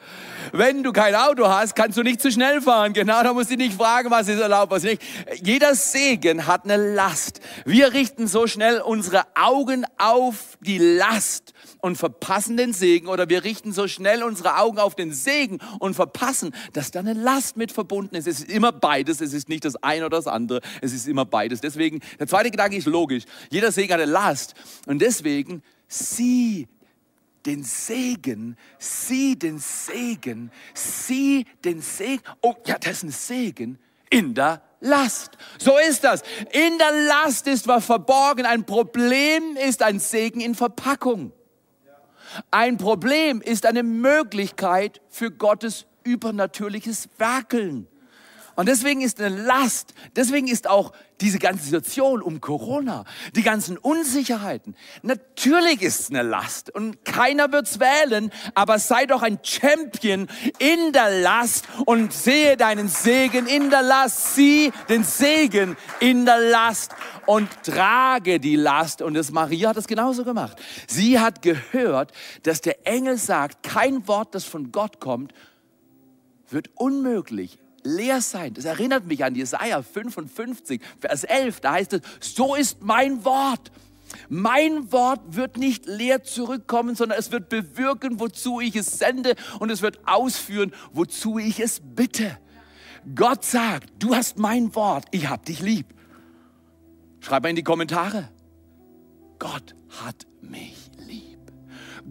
Wenn 0.51 0.81
du 0.83 0.91
kein 0.91 1.13
Auto 1.15 1.47
hast, 1.47 1.75
kannst 1.75 1.97
du 1.97 2.03
nicht 2.03 2.19
zu 2.19 2.31
schnell 2.31 2.59
fahren. 2.59 2.93
Genau, 2.93 3.21
da 3.23 3.31
musst 3.31 3.51
du 3.51 3.55
nicht 3.55 3.73
fragen, 3.73 4.09
was 4.09 4.27
ist 4.27 4.39
erlaubt, 4.39 4.71
was 4.71 4.83
nicht. 4.83 5.01
Jeder 5.43 5.75
Segen 5.75 6.47
hat 6.47 6.65
eine 6.65 6.77
Last. 6.77 7.41
Wir 7.63 7.93
richten 7.93 8.27
so 8.27 8.47
schnell 8.47 8.81
unsere 8.81 9.23
Augen 9.35 9.85
auf 9.97 10.57
die 10.61 10.79
Last 10.79 11.53
und 11.79 11.95
verpassen 11.95 12.57
den 12.57 12.73
Segen 12.73 13.07
oder 13.07 13.29
wir 13.29 13.43
richten 13.43 13.71
so 13.71 13.87
schnell 13.87 14.23
unsere 14.23 14.57
Augen 14.57 14.79
auf 14.79 14.95
den 14.95 15.13
Segen 15.13 15.59
und 15.79 15.93
verpassen, 15.93 16.55
dass 16.73 16.89
da 16.89 16.99
eine 16.99 17.13
Last 17.13 17.55
mit 17.55 17.71
verbunden 17.71 18.15
ist. 18.15 18.27
Es 18.27 18.39
ist 18.39 18.49
immer 18.49 18.71
beides. 18.71 19.21
Es 19.21 19.31
ist 19.31 19.47
nicht 19.47 19.63
das 19.63 19.75
eine 19.83 20.07
oder 20.07 20.17
das 20.17 20.27
andere. 20.27 20.61
Es 20.81 20.91
ist 20.91 21.07
immer 21.07 21.25
beides. 21.25 21.61
Deswegen, 21.61 22.01
der 22.19 22.25
zweite 22.25 22.49
Gedanke 22.49 22.77
ist 22.77 22.87
logisch. 22.87 23.25
Jeder 23.51 23.71
Segen 23.71 23.93
hat 23.93 24.01
eine 24.01 24.11
Last 24.11 24.55
und 24.87 24.99
deswegen 25.03 25.61
sieh 25.87 26.67
den 27.45 27.63
Segen, 27.63 28.57
sieh 28.79 29.37
den 29.37 29.59
Segen, 29.59 30.51
sieh 30.73 31.45
den 31.63 31.81
Segen. 31.81 32.23
Oh 32.41 32.55
ja, 32.65 32.77
das 32.77 32.97
ist 32.97 33.03
ein 33.03 33.11
Segen 33.11 33.79
in 34.09 34.33
der 34.33 34.61
Last. 34.79 35.37
So 35.57 35.77
ist 35.77 36.03
das. 36.03 36.21
In 36.51 36.77
der 36.77 36.91
Last 37.07 37.47
ist 37.47 37.67
was 37.67 37.85
verborgen. 37.85 38.45
Ein 38.45 38.65
Problem 38.65 39.57
ist 39.57 39.81
ein 39.81 39.99
Segen 39.99 40.41
in 40.41 40.55
Verpackung. 40.55 41.31
Ein 42.51 42.77
Problem 42.77 43.41
ist 43.41 43.65
eine 43.65 43.83
Möglichkeit 43.83 45.01
für 45.09 45.31
Gottes 45.31 45.85
übernatürliches 46.03 47.09
Werkeln. 47.17 47.87
Und 48.55 48.69
deswegen 48.69 49.01
ist 49.01 49.19
eine 49.21 49.43
Last, 49.43 49.93
deswegen 50.15 50.47
ist 50.47 50.69
auch 50.69 50.93
diese 51.21 51.39
ganze 51.39 51.65
Situation 51.65 52.21
um 52.21 52.39
Corona, 52.39 53.05
die 53.35 53.41
ganzen 53.41 53.77
Unsicherheiten. 53.77 54.75
Natürlich 55.01 55.81
ist 55.81 55.99
es 55.99 56.09
eine 56.09 56.21
Last 56.21 56.69
und 56.73 57.03
keiner 57.03 57.51
wird's 57.51 57.79
wählen, 57.79 58.31
aber 58.53 58.79
sei 58.79 59.05
doch 59.05 59.21
ein 59.21 59.39
Champion 59.43 60.27
in 60.59 60.93
der 60.93 61.21
Last 61.21 61.67
und 61.85 62.13
sehe 62.13 62.55
deinen 62.57 62.87
Segen 62.87 63.47
in 63.47 63.69
der 63.69 63.81
Last, 63.81 64.35
sieh 64.35 64.71
den 64.87 65.03
Segen 65.03 65.75
in 65.99 66.25
der 66.25 66.39
Last 66.39 66.93
und 67.25 67.49
trage 67.63 68.39
die 68.39 68.55
Last. 68.55 69.01
Und 69.01 69.15
das 69.15 69.31
Maria 69.31 69.69
hat 69.69 69.77
das 69.77 69.87
genauso 69.87 70.23
gemacht. 70.23 70.61
Sie 70.87 71.19
hat 71.19 71.41
gehört, 71.41 72.13
dass 72.43 72.61
der 72.61 72.87
Engel 72.87 73.17
sagt, 73.17 73.63
kein 73.63 74.07
Wort, 74.07 74.33
das 74.33 74.45
von 74.45 74.71
Gott 74.71 74.99
kommt, 74.99 75.33
wird 76.49 76.69
unmöglich 76.75 77.59
leer 77.85 78.21
sein. 78.21 78.53
Das 78.53 78.65
erinnert 78.65 79.05
mich 79.05 79.23
an 79.23 79.35
Jesaja 79.35 79.81
55, 79.81 80.81
Vers 80.99 81.23
11. 81.23 81.59
Da 81.61 81.73
heißt 81.73 81.93
es, 81.93 82.01
so 82.19 82.55
ist 82.55 82.81
mein 82.81 83.23
Wort. 83.23 83.71
Mein 84.29 84.91
Wort 84.91 85.21
wird 85.35 85.57
nicht 85.57 85.85
leer 85.85 86.23
zurückkommen, 86.23 86.95
sondern 86.95 87.19
es 87.19 87.31
wird 87.31 87.49
bewirken, 87.49 88.19
wozu 88.19 88.59
ich 88.61 88.75
es 88.75 88.97
sende 88.97 89.35
und 89.59 89.69
es 89.69 89.81
wird 89.81 89.99
ausführen, 90.07 90.73
wozu 90.93 91.37
ich 91.37 91.59
es 91.59 91.81
bitte. 91.83 92.37
Gott 93.13 93.45
sagt, 93.45 93.91
du 93.99 94.15
hast 94.15 94.39
mein 94.39 94.73
Wort, 94.75 95.05
ich 95.11 95.29
hab 95.29 95.45
dich 95.45 95.61
lieb. 95.61 95.87
Schreib 97.19 97.43
mal 97.43 97.49
in 97.49 97.55
die 97.55 97.63
Kommentare. 97.63 98.29
Gott 99.37 99.75
hat 100.03 100.25
mich 100.41 100.89
lieb. 100.97 101.39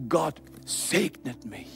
Gott 0.09 0.41
segnet 0.65 1.45
mich 1.45 1.67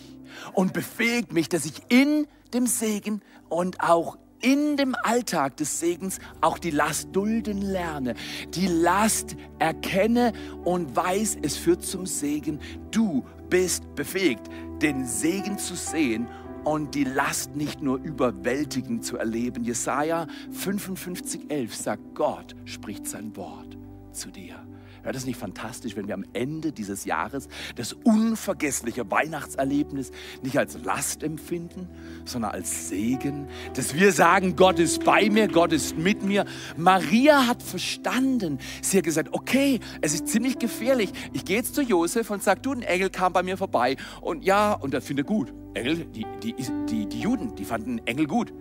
und 0.53 0.73
befähigt 0.73 1.33
mich, 1.33 1.49
dass 1.49 1.65
ich 1.65 1.81
in 1.89 2.27
dem 2.53 2.67
Segen 2.67 3.21
und 3.49 3.81
auch 3.81 4.17
in 4.41 4.77
dem 4.77 4.95
Alltag 5.03 5.57
des 5.57 5.79
Segens 5.79 6.19
auch 6.41 6.59
die 6.59 6.71
Last 6.71 7.09
dulden 7.11 7.61
lerne, 7.61 8.15
die 8.53 8.67
Last 8.67 9.35
erkenne 9.59 10.33
und 10.63 10.95
weiß, 10.95 11.39
es 11.41 11.57
führt 11.57 11.83
zum 11.83 12.05
Segen. 12.05 12.59
Du 12.91 13.25
bist 13.49 13.83
befähigt, 13.95 14.47
den 14.81 15.05
Segen 15.05 15.57
zu 15.57 15.75
sehen 15.75 16.27
und 16.63 16.95
die 16.95 17.03
Last 17.03 17.55
nicht 17.55 17.81
nur 17.81 17.97
überwältigend 17.99 19.03
zu 19.03 19.17
erleben. 19.17 19.63
Jesaja 19.63 20.27
55,11 20.53 21.73
sagt, 21.73 22.15
Gott 22.15 22.55
spricht 22.65 23.07
sein 23.07 23.35
Wort 23.35 23.77
zu 24.11 24.29
dir. 24.29 24.68
Wäre 25.03 25.13
das 25.13 25.25
nicht 25.25 25.37
fantastisch, 25.39 25.95
wenn 25.95 26.07
wir 26.07 26.13
am 26.13 26.25
Ende 26.33 26.71
dieses 26.71 27.05
Jahres 27.05 27.47
das 27.75 27.93
unvergessliche 27.93 29.09
Weihnachtserlebnis 29.09 30.11
nicht 30.43 30.57
als 30.57 30.77
Last 30.83 31.23
empfinden, 31.23 31.87
sondern 32.25 32.51
als 32.51 32.89
Segen, 32.89 33.47
dass 33.75 33.93
wir 33.93 34.11
sagen, 34.11 34.55
Gott 34.55 34.79
ist 34.79 35.03
bei 35.03 35.29
mir, 35.29 35.47
Gott 35.47 35.73
ist 35.73 35.97
mit 35.97 36.23
mir. 36.23 36.45
Maria 36.77 37.47
hat 37.47 37.63
verstanden. 37.63 38.59
Sie 38.81 38.97
hat 38.97 39.05
gesagt, 39.05 39.29
okay, 39.31 39.79
es 40.01 40.13
ist 40.13 40.27
ziemlich 40.27 40.59
gefährlich. 40.59 41.11
Ich 41.33 41.45
gehe 41.45 41.57
jetzt 41.57 41.75
zu 41.75 41.81
Josef 41.81 42.29
und 42.29 42.43
sage, 42.43 42.61
du, 42.61 42.73
ein 42.73 42.81
Engel 42.81 43.09
kam 43.09 43.33
bei 43.33 43.43
mir 43.43 43.57
vorbei 43.57 43.95
und 44.21 44.43
ja, 44.43 44.73
und 44.73 44.93
das 44.93 45.05
finde 45.05 45.23
gut. 45.23 45.53
Engel, 45.73 46.05
die, 46.05 46.25
die, 46.43 46.55
die, 46.89 47.05
die 47.05 47.19
Juden, 47.19 47.55
die 47.55 47.65
fanden 47.65 47.99
Engel 48.05 48.27
gut. 48.27 48.53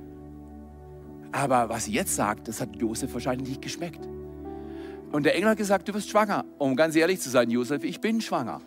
Aber 1.32 1.68
was 1.68 1.84
sie 1.84 1.92
jetzt 1.92 2.14
sagt, 2.14 2.48
das 2.48 2.60
hat 2.60 2.76
Josef 2.76 3.12
wahrscheinlich 3.12 3.48
nicht 3.48 3.62
geschmeckt. 3.62 4.08
Und 5.12 5.24
der 5.24 5.34
Engel 5.34 5.50
hat 5.50 5.58
gesagt, 5.58 5.88
du 5.88 5.94
wirst 5.94 6.10
schwanger. 6.10 6.44
Um 6.58 6.76
ganz 6.76 6.94
ehrlich 6.94 7.20
zu 7.20 7.30
sein, 7.30 7.50
Josef, 7.50 7.82
ich 7.84 8.00
bin 8.00 8.20
schwanger. 8.20 8.60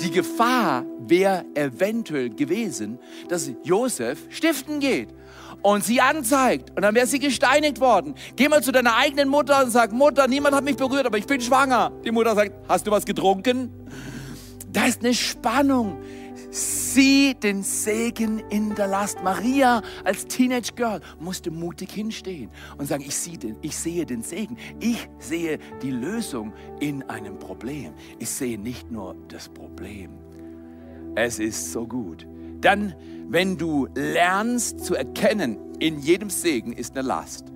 Die 0.00 0.10
Gefahr 0.10 0.84
wäre 0.98 1.44
eventuell 1.54 2.30
gewesen, 2.30 2.98
dass 3.28 3.50
Josef 3.62 4.18
stiften 4.28 4.80
geht 4.80 5.08
und 5.62 5.84
sie 5.84 6.00
anzeigt 6.00 6.70
und 6.70 6.82
dann 6.82 6.94
wäre 6.96 7.06
sie 7.06 7.20
gesteinigt 7.20 7.80
worden. 7.80 8.14
Geh 8.34 8.48
mal 8.48 8.62
zu 8.62 8.72
deiner 8.72 8.96
eigenen 8.96 9.28
Mutter 9.28 9.62
und 9.62 9.70
sag, 9.70 9.92
Mutter, 9.92 10.26
niemand 10.26 10.56
hat 10.56 10.64
mich 10.64 10.76
berührt, 10.76 11.06
aber 11.06 11.18
ich 11.18 11.26
bin 11.26 11.40
schwanger. 11.40 11.92
Die 12.04 12.10
Mutter 12.10 12.34
sagt, 12.34 12.52
hast 12.68 12.86
du 12.86 12.90
was 12.90 13.04
getrunken? 13.04 13.70
Da 14.72 14.86
ist 14.86 15.04
eine 15.04 15.14
Spannung 15.14 15.98
sieh 16.54 17.34
den 17.34 17.62
Segen 17.62 18.38
in 18.50 18.74
der 18.74 18.86
Last. 18.86 19.22
Maria 19.22 19.82
als 20.04 20.26
Teenage 20.26 20.72
Girl 20.74 21.00
musste 21.18 21.50
mutig 21.50 21.90
hinstehen 21.90 22.50
und 22.78 22.86
sagen, 22.86 23.04
ich 23.06 23.16
sehe, 23.16 23.36
den, 23.36 23.56
ich 23.60 23.76
sehe 23.76 24.06
den 24.06 24.22
Segen. 24.22 24.56
Ich 24.80 25.08
sehe 25.18 25.58
die 25.82 25.90
Lösung 25.90 26.52
in 26.80 27.02
einem 27.04 27.38
Problem. 27.38 27.92
Ich 28.18 28.30
sehe 28.30 28.58
nicht 28.58 28.90
nur 28.90 29.16
das 29.28 29.48
Problem. 29.48 30.10
Es 31.16 31.38
ist 31.38 31.72
so 31.72 31.86
gut. 31.86 32.26
Dann, 32.60 32.94
wenn 33.28 33.58
du 33.58 33.88
lernst 33.94 34.84
zu 34.84 34.94
erkennen, 34.94 35.58
in 35.80 35.98
jedem 35.98 36.30
Segen 36.30 36.72
ist 36.72 36.96
eine 36.96 37.06
Last. 37.06 37.46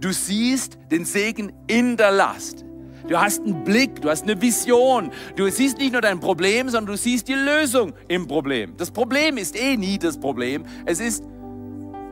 Du 0.00 0.12
siehst 0.12 0.78
den 0.90 1.04
Segen 1.04 1.52
in 1.66 1.96
der 1.96 2.10
Last. 2.10 2.64
Du 3.08 3.18
hast 3.18 3.42
einen 3.42 3.64
Blick, 3.64 4.00
du 4.00 4.10
hast 4.10 4.22
eine 4.22 4.40
Vision. 4.40 5.10
Du 5.36 5.50
siehst 5.50 5.78
nicht 5.78 5.92
nur 5.92 6.00
dein 6.00 6.20
Problem, 6.20 6.68
sondern 6.68 6.94
du 6.94 6.96
siehst 6.96 7.28
die 7.28 7.34
Lösung 7.34 7.92
im 8.08 8.26
Problem. 8.26 8.74
Das 8.76 8.90
Problem 8.90 9.38
ist 9.38 9.58
eh 9.58 9.76
nie 9.76 9.98
das 9.98 10.18
Problem. 10.18 10.64
Es 10.86 11.00
ist 11.00 11.24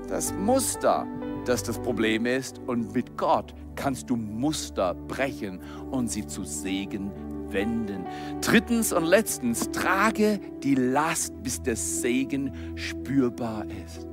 das 0.09 0.33
Muster, 0.35 1.07
das 1.44 1.62
das 1.62 1.79
Problem 1.79 2.26
ist. 2.26 2.59
Und 2.66 2.94
mit 2.94 3.16
Gott 3.16 3.55
kannst 3.76 4.11
du 4.11 4.16
Muster 4.16 4.94
brechen 4.94 5.61
und 5.90 6.11
sie 6.11 6.26
zu 6.26 6.44
Segen 6.44 7.11
wenden. 7.53 8.05
Drittens 8.40 8.92
und 8.92 9.05
letztens, 9.05 9.70
trage 9.70 10.40
die 10.62 10.74
Last, 10.74 11.40
bis 11.42 11.62
der 11.62 11.76
Segen 11.76 12.53
spürbar 12.76 13.64
ist. 13.87 14.07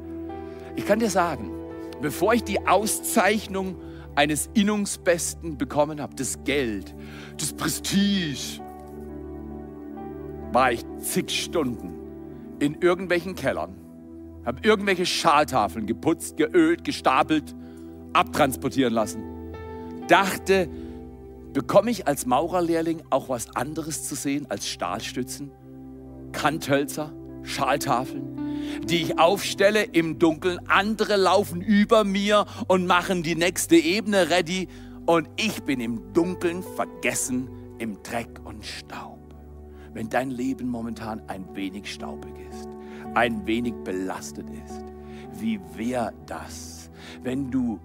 Ich 0.76 0.86
kann 0.86 1.00
dir 1.00 1.10
sagen, 1.10 1.52
bevor 2.02 2.34
ich 2.34 2.44
die 2.44 2.68
Auszeichnung 2.68 3.76
eines 4.17 4.49
Innungsbesten 4.56 5.60
bekommen 5.60 6.01
habe, 6.01 6.15
das 6.15 6.43
Geld, 6.43 6.95
das 7.38 7.53
Prestige, 7.53 8.62
war 10.51 10.71
ich 10.71 10.82
zig 11.01 11.30
Stunden 11.30 11.93
in 12.60 12.82
irgendwelchen 12.82 13.36
Kellern, 13.36 13.75
habe 14.43 14.60
irgendwelche 14.63 15.06
Schaltafeln 15.06 15.86
geputzt, 15.86 16.36
geölt, 16.36 16.84
gestapelt, 16.84 17.56
abtransportieren 18.13 18.91
lassen. 18.91 19.21
Dachte, 20.08 20.67
bekomme 21.53 21.91
ich 21.91 22.08
als 22.08 22.25
Maurerlehrling 22.25 23.03
auch 23.12 23.30
was 23.30 23.56
anderes 23.56 24.08
zu 24.08 24.15
sehen 24.15 24.47
als 24.49 24.67
Stahlstützen, 24.67 25.51
Kanthölzer, 26.32 27.13
Schaltafeln? 27.43 28.37
Die 28.84 29.03
ich 29.03 29.19
aufstelle 29.19 29.84
im 29.84 30.19
Dunkeln. 30.19 30.60
Andere 30.67 31.15
laufen 31.15 31.62
über 31.62 32.03
mir 32.03 32.45
und 32.67 32.88
machen 32.88 33.23
die 33.23 33.36
nächste 33.36 33.75
Ebene 33.75 34.30
ready. 34.30 34.67
Und 35.06 35.30
ich 35.38 35.63
bin 35.63 35.80
im 35.80 36.13
Dunkeln 36.13 36.63
vergessen 36.75 37.49
im 37.80 38.01
Dreck 38.03 38.39
und 38.43 38.65
Staub. 38.65 39.17
Wenn 39.93 40.10
dein 40.10 40.30
Leben 40.30 40.67
momentan 40.69 41.21
ein 41.27 41.56
wenig 41.56 41.91
staubig 41.91 42.34
ist, 42.49 42.69
ein 43.15 43.45
wenig 43.47 43.73
belastet 43.84 44.47
ist, 44.65 44.84
wie 45.39 45.60
wäre 45.75 46.13
das, 46.25 46.89
wenn 47.23 47.49
du 47.49 47.80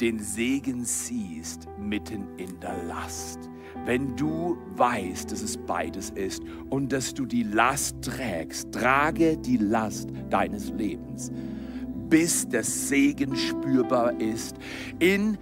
den 0.00 0.18
Segen 0.18 0.84
siehst 0.84 1.68
mitten 1.78 2.26
in 2.36 2.58
der 2.60 2.82
Last? 2.84 3.49
Wenn 3.84 4.16
du 4.16 4.56
weißt, 4.76 5.30
dass 5.32 5.42
es 5.42 5.56
beides 5.56 6.10
ist 6.10 6.42
und 6.68 6.92
dass 6.92 7.14
du 7.14 7.26
die 7.26 7.42
Last 7.42 8.02
trägst, 8.02 8.72
trage 8.72 9.36
die 9.36 9.56
Last 9.56 10.10
deines 10.28 10.70
Lebens, 10.70 11.30
bis 12.08 12.48
der 12.48 12.64
Segen 12.64 13.36
spürbar 13.36 14.20
ist. 14.20 14.56
In 14.98 15.38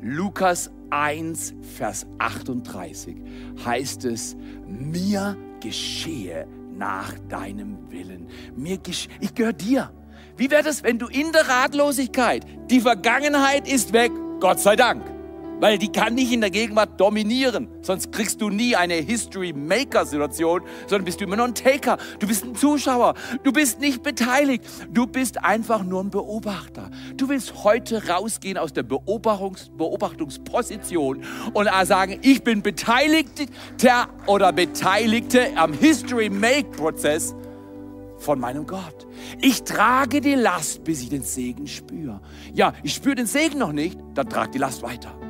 Lukas 0.00 0.70
1, 0.90 1.54
Vers 1.76 2.06
38 2.18 3.16
heißt 3.64 4.04
es, 4.04 4.36
mir 4.66 5.36
geschehe 5.60 6.46
nach 6.76 7.12
deinem 7.28 7.90
Willen. 7.90 8.28
Mir 8.56 8.78
ich 8.86 9.34
gehöre 9.34 9.52
dir. 9.52 9.92
Wie 10.36 10.50
wäre 10.50 10.62
das, 10.62 10.84
wenn 10.84 10.98
du 10.98 11.08
in 11.08 11.32
der 11.32 11.48
Ratlosigkeit, 11.48 12.44
die 12.70 12.80
Vergangenheit 12.80 13.70
ist 13.70 13.92
weg, 13.92 14.12
Gott 14.38 14.60
sei 14.60 14.76
Dank 14.76 15.17
weil 15.60 15.78
die 15.78 15.90
kann 15.90 16.14
nicht 16.14 16.32
in 16.32 16.40
der 16.40 16.50
Gegenwart 16.50 17.00
dominieren. 17.00 17.68
Sonst 17.82 18.12
kriegst 18.12 18.40
du 18.40 18.50
nie 18.50 18.76
eine 18.76 18.94
History-Maker-Situation, 18.94 20.62
sondern 20.86 21.04
bist 21.04 21.20
du 21.20 21.24
immer 21.24 21.36
nur 21.36 21.46
ein 21.46 21.54
Taker. 21.54 21.98
Du 22.18 22.26
bist 22.26 22.44
ein 22.44 22.54
Zuschauer. 22.54 23.14
Du 23.42 23.52
bist 23.52 23.80
nicht 23.80 24.02
beteiligt. 24.02 24.64
Du 24.90 25.06
bist 25.06 25.44
einfach 25.44 25.82
nur 25.82 26.02
ein 26.02 26.10
Beobachter. 26.10 26.90
Du 27.16 27.28
willst 27.28 27.64
heute 27.64 28.08
rausgehen 28.08 28.58
aus 28.58 28.72
der 28.72 28.82
Beobachtungs 28.82 29.70
Beobachtungsposition 29.76 31.24
und 31.52 31.68
sagen, 31.84 32.18
ich 32.22 32.42
bin 32.42 32.62
Beteiligter 32.62 34.08
oder 34.26 34.52
Beteiligte 34.52 35.56
am 35.56 35.72
History-Make-Prozess 35.72 37.34
von 38.18 38.40
meinem 38.40 38.66
Gott. 38.66 39.06
Ich 39.40 39.62
trage 39.62 40.20
die 40.20 40.34
Last, 40.34 40.84
bis 40.84 41.02
ich 41.02 41.08
den 41.08 41.22
Segen 41.22 41.66
spüre. 41.66 42.20
Ja, 42.52 42.72
ich 42.82 42.94
spüre 42.94 43.14
den 43.14 43.26
Segen 43.26 43.58
noch 43.58 43.72
nicht, 43.72 43.98
dann 44.14 44.28
trag 44.28 44.52
die 44.52 44.58
Last 44.58 44.82
weiter. 44.82 45.27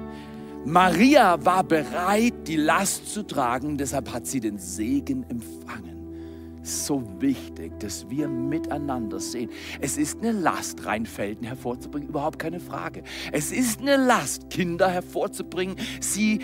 Maria 0.64 1.44
war 1.44 1.64
bereit, 1.64 2.46
die 2.46 2.56
Last 2.56 3.12
zu 3.12 3.22
tragen, 3.22 3.78
deshalb 3.78 4.12
hat 4.12 4.26
sie 4.26 4.40
den 4.40 4.58
Segen 4.58 5.24
empfangen. 5.28 6.58
So 6.62 7.02
wichtig, 7.20 7.78
dass 7.80 8.10
wir 8.10 8.28
miteinander 8.28 9.20
sehen. 9.20 9.50
Es 9.80 9.96
ist 9.96 10.18
eine 10.18 10.32
Last, 10.32 10.84
Rheinfelden 10.84 11.46
hervorzubringen, 11.46 12.08
überhaupt 12.08 12.38
keine 12.38 12.60
Frage. 12.60 13.02
Es 13.32 13.52
ist 13.52 13.80
eine 13.80 13.96
Last, 13.96 14.50
Kinder 14.50 14.90
hervorzubringen, 14.90 15.76
sie 16.00 16.40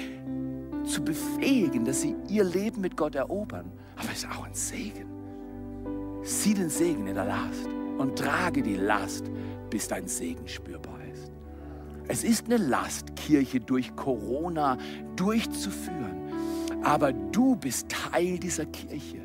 zu 0.84 1.02
befähigen, 1.02 1.84
dass 1.84 2.02
sie 2.02 2.14
ihr 2.28 2.44
Leben 2.44 2.80
mit 2.80 2.96
Gott 2.96 3.14
erobern. 3.14 3.70
Aber 3.96 4.08
es 4.12 4.18
ist 4.18 4.30
auch 4.30 4.44
ein 4.44 4.54
Segen. 4.54 5.08
Sieh 6.22 6.54
den 6.54 6.70
Segen 6.70 7.06
in 7.06 7.16
der 7.16 7.26
Last 7.26 7.68
und 7.98 8.18
trage 8.18 8.62
die 8.62 8.76
Last, 8.76 9.30
bis 9.68 9.88
dein 9.88 10.06
Segen 10.06 10.46
spürbar 10.48 10.83
es 12.08 12.24
ist 12.24 12.46
eine 12.46 12.58
Last, 12.58 13.16
Kirche 13.16 13.60
durch 13.60 13.94
Corona 13.96 14.78
durchzuführen. 15.16 16.32
Aber 16.82 17.12
du 17.12 17.56
bist 17.56 17.88
Teil 17.88 18.38
dieser 18.38 18.66
Kirche. 18.66 19.22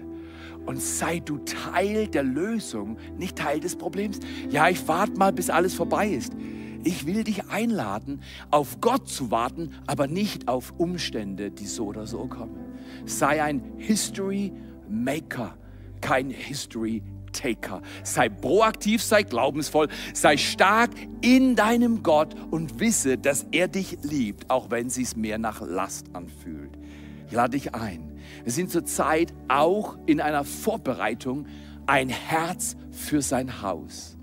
Und 0.65 0.81
sei 0.81 1.19
du 1.19 1.39
Teil 1.39 2.07
der 2.07 2.23
Lösung, 2.23 2.97
nicht 3.17 3.37
Teil 3.37 3.59
des 3.59 3.75
Problems. 3.75 4.19
Ja, 4.49 4.69
ich 4.69 4.87
warte 4.87 5.13
mal, 5.13 5.33
bis 5.33 5.49
alles 5.49 5.73
vorbei 5.73 6.09
ist. 6.09 6.33
Ich 6.83 7.05
will 7.05 7.23
dich 7.23 7.49
einladen, 7.49 8.21
auf 8.51 8.79
Gott 8.79 9.09
zu 9.09 9.31
warten, 9.31 9.71
aber 9.85 10.07
nicht 10.07 10.47
auf 10.47 10.73
Umstände, 10.77 11.51
die 11.51 11.65
so 11.65 11.87
oder 11.87 12.07
so 12.07 12.27
kommen. 12.27 12.57
Sei 13.05 13.43
ein 13.43 13.61
History 13.77 14.53
Maker, 14.89 15.57
kein 15.99 16.29
History 16.29 17.03
Taker. 17.31 17.81
Sei 18.03 18.29
proaktiv, 18.29 19.01
sei 19.01 19.23
glaubensvoll, 19.23 19.87
sei 20.13 20.37
stark 20.37 20.91
in 21.21 21.55
deinem 21.55 22.03
Gott 22.03 22.35
und 22.51 22.79
wisse, 22.79 23.17
dass 23.17 23.47
er 23.51 23.67
dich 23.67 23.97
liebt, 24.03 24.49
auch 24.49 24.71
wenn 24.71 24.87
es 24.87 24.95
sich 24.95 25.15
mehr 25.15 25.37
nach 25.37 25.61
Last 25.61 26.07
anfühlt. 26.13 26.71
Ich 27.27 27.33
lade 27.33 27.51
dich 27.51 27.75
ein. 27.75 28.11
Wir 28.43 28.51
sind 28.51 28.71
zurzeit 28.71 29.33
auch 29.47 29.97
in 30.05 30.21
einer 30.21 30.43
Vorbereitung, 30.43 31.45
ein 31.85 32.09
Herz 32.09 32.75
für 32.91 33.21
sein 33.21 33.61
Haus. 33.61 34.18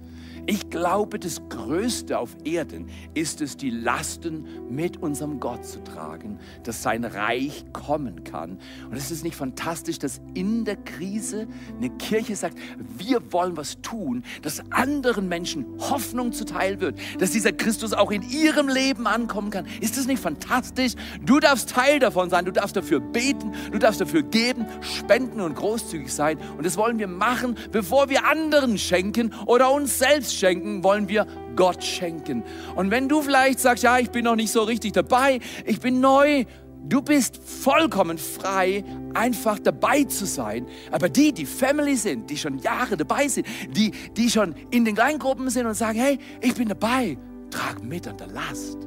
Ich 0.49 0.71
glaube, 0.71 1.19
das 1.19 1.41
Größte 1.49 2.21
auf 2.21 2.37
Erden 2.45 2.89
ist 3.15 3.41
es, 3.41 3.57
die 3.57 3.71
Lasten 3.71 4.47
mit 4.71 5.03
unserem 5.03 5.41
Gott 5.41 5.67
zu 5.67 5.83
tragen, 5.83 6.39
dass 6.63 6.85
sein 6.85 7.05
Reich 7.05 7.65
kommen 7.73 8.23
kann. 8.23 8.59
Und 8.89 8.97
es 8.97 9.11
ist 9.11 9.25
nicht 9.25 9.35
fantastisch, 9.35 9.99
dass 9.99 10.21
in 10.35 10.65
der 10.65 10.77
Krise 10.77 11.49
eine 11.77 11.91
Kirche 11.91 12.37
sagt, 12.37 12.57
wir 12.97 13.33
wollen 13.33 13.57
was 13.57 13.81
tun, 13.83 14.23
dass 14.43 14.63
anderen 14.71 15.29
Menschen 15.29 15.67
Hoffnung 15.81 16.33
zuteil 16.33 16.81
wird, 16.81 16.97
dass 17.19 17.33
dieser 17.33 17.51
Christus 17.51 17.93
auch 17.93 18.13
in 18.13 18.23
ihrem 18.23 18.69
Leben 18.69 19.09
ankommen 19.09 19.51
kann. 19.51 19.67
Ist 19.81 19.99
das 19.99 20.07
nicht 20.07 20.23
fantastisch? 20.23 20.93
Du 21.25 21.41
darfst 21.41 21.71
Teil 21.71 21.99
davon 21.99 22.31
sein, 22.31 22.45
du 22.45 22.53
darfst 22.53 22.77
dafür 22.77 23.01
beten, 23.01 23.53
du 23.73 23.81
darfst 23.81 24.01
dafür 24.01 24.23
geben, 24.23 24.67
spenden 24.81 25.41
und 25.41 25.57
großzügig 25.57 26.15
sein. 26.15 26.39
Und 26.57 26.65
das 26.65 26.77
wollen 26.77 27.01
wir 27.01 27.09
machen, 27.09 27.57
bevor 27.73 28.09
wir 28.11 28.27
anderen 28.27 28.79
schenken 28.79 29.35
oder 29.47 29.73
uns 29.73 29.99
selbst 29.99 30.36
schenken, 30.37 30.85
wollen 30.85 31.09
wir 31.09 31.27
Gott 31.57 31.83
schenken. 31.83 32.43
Und 32.75 32.91
wenn 32.91 33.09
du 33.09 33.23
vielleicht 33.23 33.61
sagst, 33.61 33.83
ja, 33.83 33.99
ich 33.99 34.11
bin 34.11 34.25
noch 34.25 34.37
nicht 34.37 34.53
so 34.53 34.63
richtig 34.63 34.93
dabei, 34.93 35.41
ich 35.65 35.81
bin 35.81 36.01
neu, 36.01 36.45
du 36.89 37.03
bist 37.03 37.41
vollkommen 37.43 38.19
frei, 38.19 38.85
einfach 39.15 39.59
dabei 39.59 40.05
zu 40.05 40.27
sein. 40.27 40.67
Aber 40.91 41.09
die, 41.09 41.33
die 41.33 41.47
Family 41.47 41.97
sind, 41.97 42.31
die 42.31 42.37
schon 42.37 42.59
Jahre 42.59 42.97
dabei 42.97 43.29
sind, 43.29 43.47
die, 43.71 43.91
die 44.17 44.31
schon 44.31 44.55
in 44.71 44.85
den 44.85 44.95
Kleingruppen 44.95 45.51
sind 45.51 45.67
und 45.67 45.75
sagen, 45.75 45.99
hey, 45.99 46.19
ich 46.41 46.55
bin 46.55 46.69
dabei, 46.69 47.19
trag 47.51 47.83
mit 47.83 48.07
an 48.07 48.17
der 48.17 48.29
Last. 48.29 48.79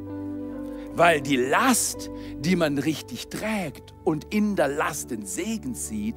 Weil 0.93 1.21
die 1.21 1.37
Last, 1.37 2.09
die 2.39 2.55
man 2.55 2.77
richtig 2.77 3.27
trägt 3.27 3.93
und 4.03 4.33
in 4.33 4.55
der 4.55 4.67
Last 4.67 5.11
den 5.11 5.25
Segen 5.25 5.73
sieht, 5.73 6.15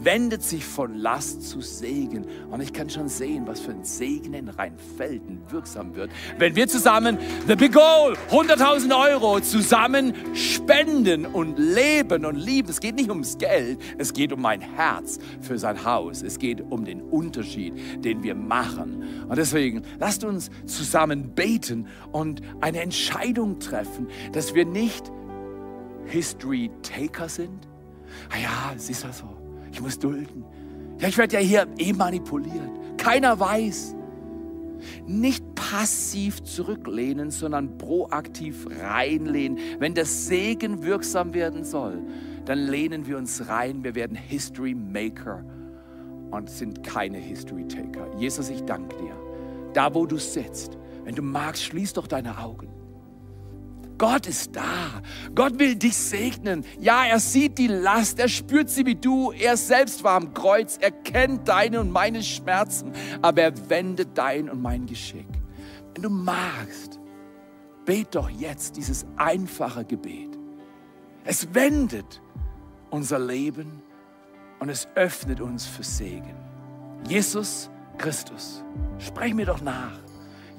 wendet 0.00 0.42
sich 0.42 0.64
von 0.64 0.94
Last 0.94 1.48
zu 1.48 1.60
Segen. 1.60 2.26
Und 2.50 2.62
ich 2.62 2.72
kann 2.72 2.88
schon 2.88 3.08
sehen, 3.08 3.46
was 3.46 3.60
für 3.60 3.72
ein 3.72 3.84
Segen 3.84 4.34
in 4.34 4.48
Rheinfelden 4.48 5.40
wirksam 5.50 5.94
wird, 5.94 6.10
wenn 6.38 6.54
wir 6.54 6.68
zusammen 6.68 7.18
The 7.46 7.56
Big 7.56 7.72
Goal, 7.72 8.16
100.000 8.30 9.12
Euro 9.12 9.40
zusammen 9.40 10.14
spenden 10.34 11.26
und 11.26 11.58
leben 11.58 12.24
und 12.24 12.36
lieben. 12.36 12.68
Es 12.68 12.80
geht 12.80 12.94
nicht 12.94 13.10
ums 13.10 13.38
Geld, 13.38 13.78
es 13.98 14.12
geht 14.12 14.32
um 14.32 14.40
mein 14.40 14.60
Herz 14.60 15.18
für 15.40 15.58
sein 15.58 15.84
Haus. 15.84 16.22
Es 16.22 16.38
geht 16.38 16.60
um 16.60 16.84
den 16.84 17.02
Unterschied, 17.02 18.04
den 18.04 18.22
wir 18.22 18.34
machen. 18.34 19.04
Und 19.28 19.36
deswegen 19.36 19.82
lasst 19.98 20.24
uns 20.24 20.50
zusammen 20.66 21.34
beten 21.34 21.88
und 22.12 22.40
eine 22.60 22.80
Entscheidung 22.80 23.58
treffen, 23.58 24.08
dass 24.32 24.54
wir 24.54 24.64
nicht 24.64 25.10
History 26.06 26.70
Taker 26.82 27.28
sind. 27.28 27.68
Ah 28.30 28.38
ja, 28.38 28.72
es 28.76 28.88
ist 28.88 29.04
ja 29.04 29.12
so. 29.12 29.47
Ich 29.78 29.84
muss 29.84 29.96
dulden. 29.96 30.44
Ja, 30.98 31.06
ich 31.06 31.16
werde 31.16 31.34
ja 31.34 31.40
hier 31.40 31.68
eh 31.78 31.92
manipuliert. 31.92 32.68
Keiner 32.96 33.38
weiß. 33.38 33.94
Nicht 35.06 35.54
passiv 35.54 36.42
zurücklehnen, 36.42 37.30
sondern 37.30 37.78
proaktiv 37.78 38.66
reinlehnen. 38.82 39.56
Wenn 39.78 39.94
der 39.94 40.04
Segen 40.04 40.82
wirksam 40.82 41.32
werden 41.32 41.62
soll, 41.62 42.02
dann 42.44 42.58
lehnen 42.58 43.06
wir 43.06 43.18
uns 43.18 43.46
rein. 43.46 43.84
Wir 43.84 43.94
werden 43.94 44.16
History 44.16 44.74
Maker 44.74 45.44
und 46.32 46.50
sind 46.50 46.82
keine 46.82 47.18
History 47.18 47.68
Taker. 47.68 48.08
Jesus, 48.18 48.50
ich 48.50 48.62
danke 48.64 48.96
dir. 48.96 49.16
Da, 49.74 49.94
wo 49.94 50.06
du 50.06 50.16
sitzt, 50.16 50.76
wenn 51.04 51.14
du 51.14 51.22
magst, 51.22 51.62
schließ 51.62 51.92
doch 51.92 52.08
deine 52.08 52.36
Augen. 52.38 52.77
Gott 53.98 54.28
ist 54.28 54.54
da. 54.54 55.02
Gott 55.34 55.58
will 55.58 55.74
dich 55.74 55.96
segnen. 55.96 56.64
Ja, 56.78 57.04
er 57.04 57.18
sieht 57.18 57.58
die 57.58 57.66
Last, 57.66 58.20
er 58.20 58.28
spürt 58.28 58.70
sie 58.70 58.86
wie 58.86 58.94
du. 58.94 59.32
Er 59.32 59.56
selbst 59.56 60.04
war 60.04 60.14
am 60.14 60.32
Kreuz, 60.32 60.78
er 60.80 60.92
kennt 60.92 61.48
deine 61.48 61.80
und 61.80 61.90
meine 61.90 62.22
Schmerzen, 62.22 62.92
aber 63.20 63.42
er 63.42 63.68
wendet 63.68 64.16
dein 64.16 64.48
und 64.48 64.62
mein 64.62 64.86
Geschick. 64.86 65.26
Wenn 65.94 66.02
du 66.02 66.10
magst, 66.10 67.00
bet 67.84 68.14
doch 68.14 68.30
jetzt 68.30 68.76
dieses 68.76 69.04
einfache 69.16 69.84
Gebet. 69.84 70.38
Es 71.24 71.52
wendet 71.52 72.22
unser 72.90 73.18
Leben 73.18 73.82
und 74.60 74.68
es 74.68 74.86
öffnet 74.94 75.40
uns 75.40 75.66
für 75.66 75.82
Segen. 75.82 76.36
Jesus 77.08 77.68
Christus, 77.98 78.64
sprech 78.98 79.34
mir 79.34 79.46
doch 79.46 79.60
nach. 79.60 79.98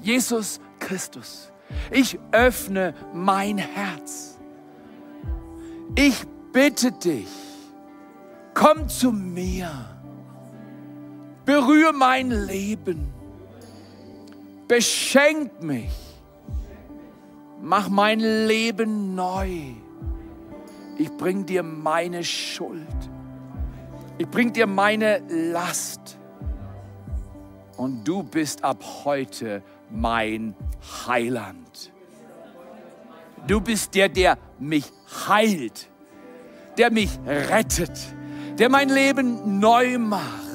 Jesus 0.02 0.60
Christus. 0.78 1.52
Ich 1.90 2.18
öffne 2.32 2.94
mein 3.12 3.58
Herz. 3.58 4.38
Ich 5.96 6.24
bitte 6.52 6.92
dich, 6.92 7.28
komm 8.54 8.88
zu 8.88 9.12
mir. 9.12 9.70
Berühre 11.44 11.92
mein 11.92 12.30
Leben. 12.30 13.12
Beschenk 14.68 15.62
mich. 15.62 15.90
Mach 17.60 17.88
mein 17.88 18.20
Leben 18.20 19.14
neu. 19.14 19.74
Ich 20.96 21.10
bring 21.16 21.44
dir 21.44 21.62
meine 21.62 22.22
Schuld. 22.22 22.86
Ich 24.18 24.28
bring 24.28 24.52
dir 24.52 24.66
meine 24.66 25.22
Last. 25.28 26.18
Und 27.76 28.06
du 28.06 28.22
bist 28.22 28.62
ab 28.62 28.84
heute 29.04 29.62
mein 29.90 30.54
Heiland. 31.06 31.92
Du 33.46 33.60
bist 33.60 33.94
der, 33.94 34.08
der 34.08 34.38
mich 34.58 34.90
heilt, 35.28 35.88
der 36.78 36.90
mich 36.90 37.18
rettet, 37.26 37.98
der 38.58 38.68
mein 38.68 38.88
Leben 38.88 39.58
neu 39.58 39.98
macht. 39.98 40.50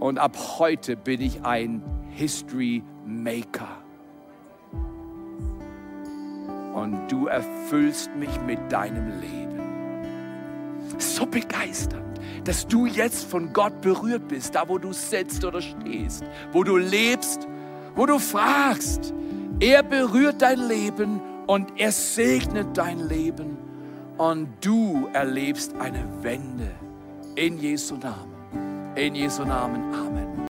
Und 0.00 0.18
ab 0.18 0.36
heute 0.58 0.96
bin 0.96 1.20
ich 1.20 1.44
ein 1.44 1.82
History 2.10 2.82
Maker. 3.04 3.68
Und 6.74 7.08
du 7.08 7.26
erfüllst 7.26 8.14
mich 8.16 8.40
mit 8.46 8.58
deinem 8.70 9.20
Leben. 9.20 9.60
So 10.98 11.26
begeisternd 11.26 12.13
dass 12.44 12.66
du 12.66 12.86
jetzt 12.86 13.24
von 13.24 13.52
Gott 13.52 13.80
berührt 13.80 14.28
bist, 14.28 14.54
da 14.54 14.68
wo 14.68 14.78
du 14.78 14.92
sitzt 14.92 15.44
oder 15.44 15.60
stehst, 15.60 16.24
wo 16.52 16.62
du 16.62 16.76
lebst, 16.76 17.48
wo 17.94 18.06
du 18.06 18.18
fragst. 18.18 19.14
Er 19.60 19.82
berührt 19.82 20.42
dein 20.42 20.58
Leben 20.58 21.20
und 21.46 21.72
er 21.76 21.92
segnet 21.92 22.76
dein 22.76 23.08
Leben 23.08 23.56
und 24.18 24.48
du 24.60 25.08
erlebst 25.12 25.74
eine 25.78 26.04
Wende. 26.22 26.70
In 27.36 27.58
Jesu 27.58 27.96
Namen. 27.96 28.94
In 28.96 29.14
Jesu 29.14 29.44
Namen. 29.44 29.94
Amen. 29.94 30.23